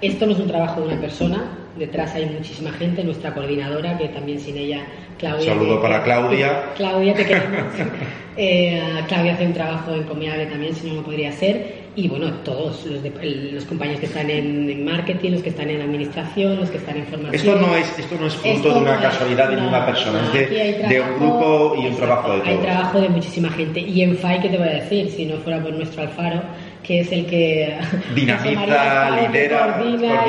esto 0.00 0.26
no 0.26 0.32
es 0.32 0.38
un 0.38 0.48
trabajo 0.48 0.80
de 0.80 0.88
una 0.88 1.00
persona, 1.00 1.44
detrás 1.78 2.14
hay 2.14 2.26
muchísima 2.26 2.70
gente, 2.72 3.02
nuestra 3.04 3.32
coordinadora, 3.34 3.96
que 3.98 4.08
también 4.08 4.38
sin 4.40 4.56
ella, 4.56 4.84
Claudia. 5.18 5.52
Saludo 5.54 5.76
que- 5.76 5.82
para 5.82 6.02
Claudia. 6.02 6.62
Claudia, 6.76 7.14
te 7.14 7.24
queremos. 7.26 7.54
Eh, 8.36 8.82
Claudia 9.06 9.34
hace 9.34 9.46
un 9.46 9.52
trabajo 9.52 9.94
encomiable 9.94 10.46
también, 10.46 10.74
si 10.74 10.88
no, 10.88 10.94
no 10.94 11.02
podría 11.04 11.30
ser. 11.30 11.84
Y 11.94 12.08
bueno, 12.08 12.32
todos 12.42 12.84
los, 12.84 13.00
de- 13.00 13.50
los 13.52 13.64
compañeros 13.64 14.00
que 14.00 14.06
están 14.06 14.28
en, 14.28 14.68
en 14.68 14.84
marketing, 14.84 15.30
los 15.30 15.40
que 15.42 15.50
están 15.50 15.70
en 15.70 15.80
administración, 15.80 16.56
los 16.58 16.68
que 16.68 16.78
están 16.78 16.96
en 16.96 17.06
formación. 17.06 17.34
Esto 17.36 17.54
no 17.64 17.76
es, 17.76 17.96
esto 17.96 18.16
no 18.20 18.26
es 18.26 18.34
fruto 18.34 18.56
Esto 18.56 18.74
de 18.74 18.80
una 18.80 18.96
no 18.96 19.02
casualidad 19.02 19.50
de 19.50 19.56
no, 19.56 19.68
una 19.68 19.86
persona, 19.86 20.20
no, 20.22 20.34
es 20.36 20.50
de, 20.50 20.60
hay 20.60 20.72
de 20.72 21.00
un 21.00 21.06
trabajo- 21.06 21.20
grupo 21.20 21.74
y 21.76 21.78
un 21.78 21.84
exacto, 21.92 22.06
trabajo 22.06 22.28
de 22.32 22.34
Hay 22.34 22.42
todos. 22.56 22.62
trabajo 22.66 23.00
de 23.00 23.08
muchísima 23.10 23.48
gente. 23.50 23.80
Y 23.80 24.02
en 24.02 24.16
FAI, 24.16 24.40
¿qué 24.40 24.48
te 24.48 24.58
voy 24.58 24.66
a 24.68 24.72
decir? 24.72 25.10
Si 25.12 25.26
no 25.26 25.36
fuera 25.36 25.62
por 25.62 25.72
nuestro 25.72 26.02
Alfaro, 26.02 26.42
que 26.86 27.00
es 27.00 27.10
el 27.10 27.26
que 27.26 27.76
Dinamiza, 28.14 29.10
lidera, 29.32 29.76
coordina 29.76 30.24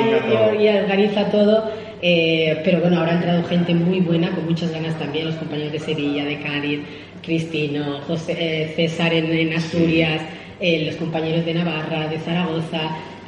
y, 0.58 0.64
y 0.64 0.68
organiza 0.68 1.30
todo. 1.30 1.70
Eh, 2.02 2.60
pero 2.64 2.80
bueno, 2.80 2.98
ahora 2.98 3.12
ha 3.12 3.16
entrado 3.16 3.44
gente 3.44 3.74
muy 3.74 4.00
buena, 4.00 4.30
con 4.30 4.44
muchas 4.44 4.70
ganas 4.72 4.98
también, 4.98 5.26
los 5.26 5.34
compañeros 5.36 5.72
de 5.72 5.78
Sevilla, 5.78 6.24
de 6.24 6.38
Cádiz, 6.40 6.80
Cristino, 7.22 8.00
José, 8.06 8.36
eh, 8.38 8.72
César 8.76 9.12
en, 9.14 9.32
en 9.32 9.54
Asturias, 9.54 10.20
eh, 10.60 10.84
los 10.86 10.96
compañeros 10.96 11.44
de 11.46 11.54
Navarra, 11.54 12.06
de 12.08 12.18
Zaragoza. 12.18 12.80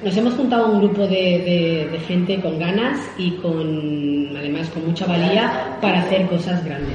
Nos 0.05 0.17
hemos 0.17 0.35
juntado 0.35 0.71
un 0.71 0.81
grupo 0.81 1.07
de, 1.09 1.17
de- 1.17 1.89
de 1.91 1.99
gente 2.07 2.39
con 2.41 2.59
ganas 2.59 2.99
y 3.19 3.33
con, 3.43 4.37
además, 4.37 4.69
con 4.69 4.87
mucha 4.87 5.07
valía 5.07 5.77
para 5.81 6.01
hacer 6.01 6.27
cosas 6.27 6.65
grandes. 6.65 6.95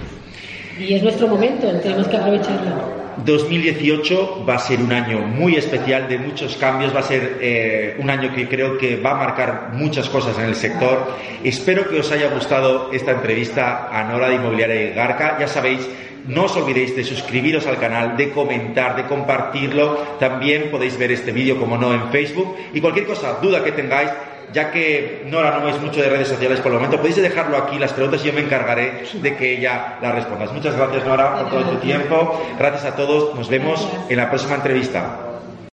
Y 0.80 0.94
es 0.94 1.04
nuestro 1.04 1.28
momento, 1.28 1.68
tenemos 1.82 2.08
que 2.08 2.18
aprovecharlo. 2.18 2.93
2018 3.18 4.46
va 4.48 4.56
a 4.56 4.60
ser 4.60 4.82
un 4.82 4.92
año 4.92 5.20
muy 5.20 5.56
especial 5.56 6.08
de 6.08 6.18
muchos 6.18 6.56
cambios, 6.58 6.96
va 6.96 7.00
a 7.00 7.04
ser 7.04 7.38
eh, 7.42 7.96
un 8.00 8.10
año 8.10 8.34
que 8.34 8.48
creo 8.48 8.78
que 8.78 8.98
va 8.98 9.12
a 9.12 9.16
marcar 9.16 9.70
muchas 9.74 10.10
cosas 10.10 10.38
en 10.40 10.46
el 10.46 10.56
sector. 10.56 11.16
Espero 11.44 11.88
que 11.90 12.00
os 12.00 12.12
haya 12.12 12.30
gustado 12.30 12.92
esta 12.92 13.12
entrevista 13.12 13.90
a 13.92 14.04
Nora 14.06 14.30
de 14.30 14.36
Inmobiliaria 14.36 14.90
y 14.90 14.94
Garca. 14.94 15.38
Ya 15.40 15.48
sabéis, 15.48 15.88
no 16.28 16.46
os 16.46 16.56
olvidéis 16.56 16.96
de 16.96 17.04
suscribiros 17.04 17.68
al 17.68 17.78
canal, 17.78 18.16
de 18.16 18.32
comentar, 18.32 18.96
de 18.96 19.04
compartirlo. 19.04 19.98
También 20.20 20.72
podéis 20.72 20.98
ver 20.98 21.12
este 21.12 21.32
vídeo, 21.32 21.60
como 21.60 21.78
no, 21.78 21.94
en 21.94 22.10
Facebook. 22.12 22.56
Y 22.74 22.82
cualquier 22.82 23.06
cosa, 23.06 23.40
duda 23.42 23.64
que 23.64 23.74
tengáis, 23.74 24.10
ya 24.54 24.72
que 24.72 25.24
Nora 25.26 25.60
no 25.60 25.68
es 25.68 25.80
mucho 25.82 26.02
de 26.02 26.10
redes 26.10 26.28
sociales 26.28 26.60
por 26.60 26.72
el 26.72 26.78
momento, 26.78 26.98
podéis 26.98 27.16
dejarlo 27.16 27.58
aquí 27.58 27.80
las 27.80 27.94
preguntas 27.94 28.24
y 28.24 28.28
yo 28.28 28.34
me 28.34 28.42
encargaré 28.42 29.04
de 29.14 29.36
que 29.36 29.58
ella 29.58 29.98
las 30.02 30.16
responda. 30.16 30.46
Muchas 30.52 30.76
gracias 30.76 31.06
Nora 31.06 31.40
por 31.40 31.50
todo 31.50 31.72
tu 31.72 31.78
tiempo. 31.78 32.42
Gracias 32.58 32.86
a 32.86 32.96
todos. 32.96 33.36
Nos 33.36 33.50
vemos 33.50 33.88
en 34.10 34.18
la 34.18 34.30
próxima 34.30 34.56
entrevista. 34.56 35.33